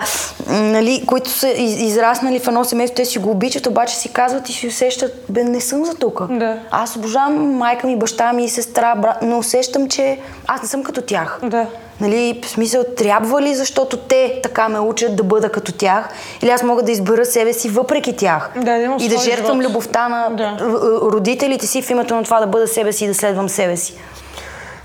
нали, 0.50 1.04
които 1.06 1.30
са 1.30 1.50
израснали 1.58 2.40
в 2.40 2.48
едно 2.48 2.64
семейство, 2.64 2.96
те 2.96 3.06
си 3.06 3.20
го 3.20 3.32
обичат, 3.32 3.68
обаче 3.68 3.96
си 3.96 4.10
казват 4.10 4.50
и 4.50 4.54
си 4.54 4.68
усещат, 4.68 5.26
бе, 5.30 5.44
не 5.44 5.62
съм 5.62 5.86
за 5.86 5.96
тук. 5.96 6.22
Да. 6.30 6.60
Аз 6.72 6.96
обожавам 6.96 7.54
майка 7.54 7.88
ми, 7.88 7.96
баща 7.96 8.34
ми, 8.34 8.50
сестра, 8.50 8.96
брат, 8.96 9.18
но 9.22 9.38
усещам, 9.38 9.88
че 9.88 10.20
аз 10.48 10.62
не 10.62 10.68
съм 10.68 10.84
като 10.84 11.02
тях. 11.02 11.40
Да. 11.44 11.66
Нали, 12.02 12.42
в 12.44 12.50
смисъл, 12.50 12.84
трябва 12.98 13.42
ли, 13.42 13.56
защото 13.56 13.98
те 13.98 14.40
така 14.44 14.70
ме 14.70 14.80
учат 14.80 15.16
да 15.16 15.24
бъда 15.24 15.50
като 15.50 15.72
тях, 15.72 16.10
или 16.42 16.50
аз 16.50 16.64
мога 16.64 16.84
да 16.84 16.92
избера 16.92 17.26
себе 17.26 17.54
си 17.54 17.70
въпреки 17.70 18.16
тях. 18.16 18.52
Да, 18.56 18.62
да 18.62 18.96
и 19.00 19.10
да 19.10 19.18
жертвам 19.18 19.62
любовта 19.62 20.10
на 20.10 20.30
да. 20.30 20.58
родителите 21.02 21.68
си 21.68 21.82
в 21.82 21.90
името 21.90 22.16
на 22.16 22.24
това 22.24 22.40
да 22.40 22.48
бъда 22.48 22.68
себе 22.68 22.94
си 22.94 23.06
и 23.06 23.08
да 23.08 23.14
следвам 23.14 23.50
себе 23.50 23.78
си. 23.78 23.96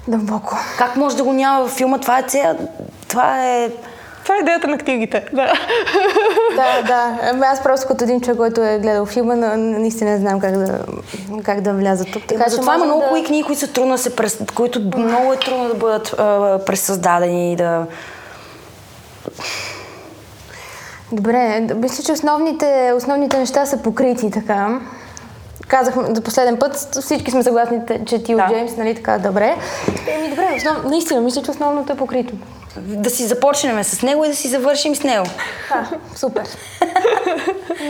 Дълбоко. 0.08 0.56
Как 0.78 0.96
може 0.96 1.16
да 1.16 1.24
го 1.24 1.32
няма 1.32 1.62
във 1.62 1.70
филма? 1.70 1.98
Това 1.98 2.18
е 2.18 2.22
цел... 2.22 2.56
Това 3.08 3.46
е... 3.46 3.70
Това 4.22 4.36
е 4.36 4.38
идеята 4.38 4.68
на 4.68 4.78
книгите. 4.78 5.26
Да. 5.32 5.52
да, 6.56 6.82
да. 6.86 7.18
Ами 7.22 7.42
аз 7.46 7.62
просто 7.62 7.88
като 7.88 8.04
един 8.04 8.20
човек, 8.20 8.36
който 8.36 8.60
е 8.60 8.78
гледал 8.78 9.06
филма, 9.06 9.34
но 9.34 9.56
наистина 9.56 10.10
не 10.10 10.18
знам 10.18 10.40
как 10.40 10.52
да, 10.52 10.78
как 11.42 11.60
да 11.60 11.72
вляза 11.72 12.04
тук. 12.04 12.22
Така, 12.26 12.50
че 12.50 12.56
това 12.56 12.74
има 12.74 12.84
много 12.84 13.00
да... 13.00 13.24
книги, 13.24 13.42
които 13.42 13.60
са 13.60 13.72
трудно 13.72 13.92
да 13.92 13.98
се 13.98 14.16
прес... 14.16 14.38
които 14.54 14.80
много 14.80 15.32
е 15.32 15.36
трудно 15.36 15.68
да 15.68 15.74
бъдат 15.74 16.14
а, 16.18 16.58
пресъздадени 16.66 17.52
и 17.52 17.56
да... 17.56 17.86
Добре, 21.12 21.60
мисля, 21.60 22.04
че 22.04 22.12
основните, 22.12 22.92
основните 22.96 23.38
неща 23.38 23.66
са 23.66 23.82
покрити 23.82 24.30
така. 24.30 24.80
Казахме 25.66 26.14
за 26.14 26.20
последен 26.20 26.58
път, 26.58 26.76
всички 27.00 27.30
сме 27.30 27.42
съгласни, 27.42 27.78
че 28.06 28.22
ти 28.22 28.34
Да. 28.34 28.42
от 28.42 28.50
Джеймс, 28.50 28.76
нали 28.76 28.94
така, 28.94 29.18
добре. 29.18 29.56
Еми, 30.08 30.28
добре, 30.30 30.54
основ... 30.56 30.84
наистина, 30.84 31.20
мисля, 31.20 31.42
че 31.42 31.50
основното 31.50 31.92
е 31.92 31.96
покрито. 31.96 32.34
Да 32.76 33.10
си 33.10 33.24
започнем 33.24 33.84
с 33.84 34.02
него 34.02 34.24
и 34.24 34.28
да 34.28 34.36
си 34.36 34.48
завършим 34.48 34.96
с 34.96 35.02
него. 35.02 35.26
А, 35.70 35.84
супер. 36.16 36.44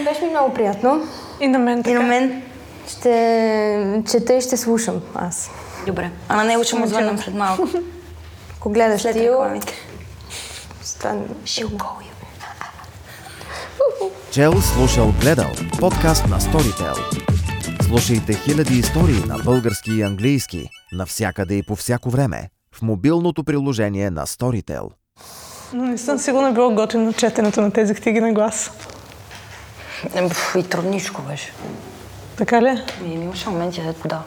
Беше 0.04 0.22
ми 0.22 0.30
много 0.30 0.54
приятно. 0.54 1.06
И 1.40 1.48
на 1.48 1.58
мен 1.58 1.78
И 1.78 1.82
така. 1.82 1.94
на 1.94 2.02
мен. 2.02 2.42
Ще 2.88 4.02
чета 4.10 4.34
и 4.34 4.40
ще 4.40 4.56
слушам 4.56 5.00
аз. 5.14 5.50
Добре. 5.86 6.10
А 6.28 6.36
на 6.36 6.44
него 6.44 6.64
ще 6.64 6.76
му 6.76 6.86
звънем 6.86 7.18
след 7.18 7.34
малко. 7.34 7.68
Ако 8.58 8.70
гледаш 8.70 9.02
След 9.02 9.16
рекламите. 9.16 9.72
стан... 10.82 11.24
Чел 14.30 14.52
слушал 14.62 15.12
гледал. 15.20 15.50
Подкаст 15.80 16.26
на 16.26 16.40
Storytel. 16.40 17.33
Слушайте 17.94 18.34
хиляди 18.34 18.78
истории 18.78 19.22
на 19.28 19.38
български 19.38 19.90
и 19.90 20.02
английски 20.02 20.68
навсякъде 20.92 21.54
и 21.54 21.62
по 21.62 21.76
всяко 21.76 22.10
време 22.10 22.48
в 22.72 22.82
мобилното 22.82 23.44
приложение 23.44 24.10
на 24.10 24.26
Storytel. 24.26 24.88
Но 25.72 25.84
не 25.84 25.98
съм 25.98 26.18
сигурна 26.18 26.52
било 26.52 26.70
готино 26.70 27.12
четенето 27.12 27.60
на 27.60 27.70
тези 27.70 27.94
книги 27.94 28.20
на 28.20 28.32
глас. 28.32 28.70
И 30.58 30.62
трудничко 30.62 31.22
беше. 31.22 31.52
Така 32.36 32.62
ли? 32.62 32.82
И 33.06 33.12
имаше 33.12 33.48
моменти, 33.48 33.82
дето 33.86 34.08
да. 34.08 34.22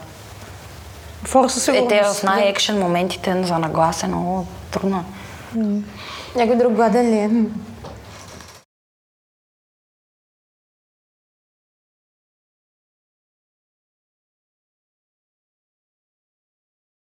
Форса 1.24 1.60
Е, 1.60 1.62
сигурно. 1.62 1.88
те 1.88 2.02
в 2.04 2.24
най-екшен 2.24 2.80
моментите 2.80 3.44
за 3.44 3.60
наглас 3.60 4.04
е 4.04 4.08
много 4.08 4.48
трудно. 4.72 5.06
Някой 6.36 6.56
друг 6.56 6.74
гладен 6.74 7.10
ли 7.10 7.18
е? 7.18 7.30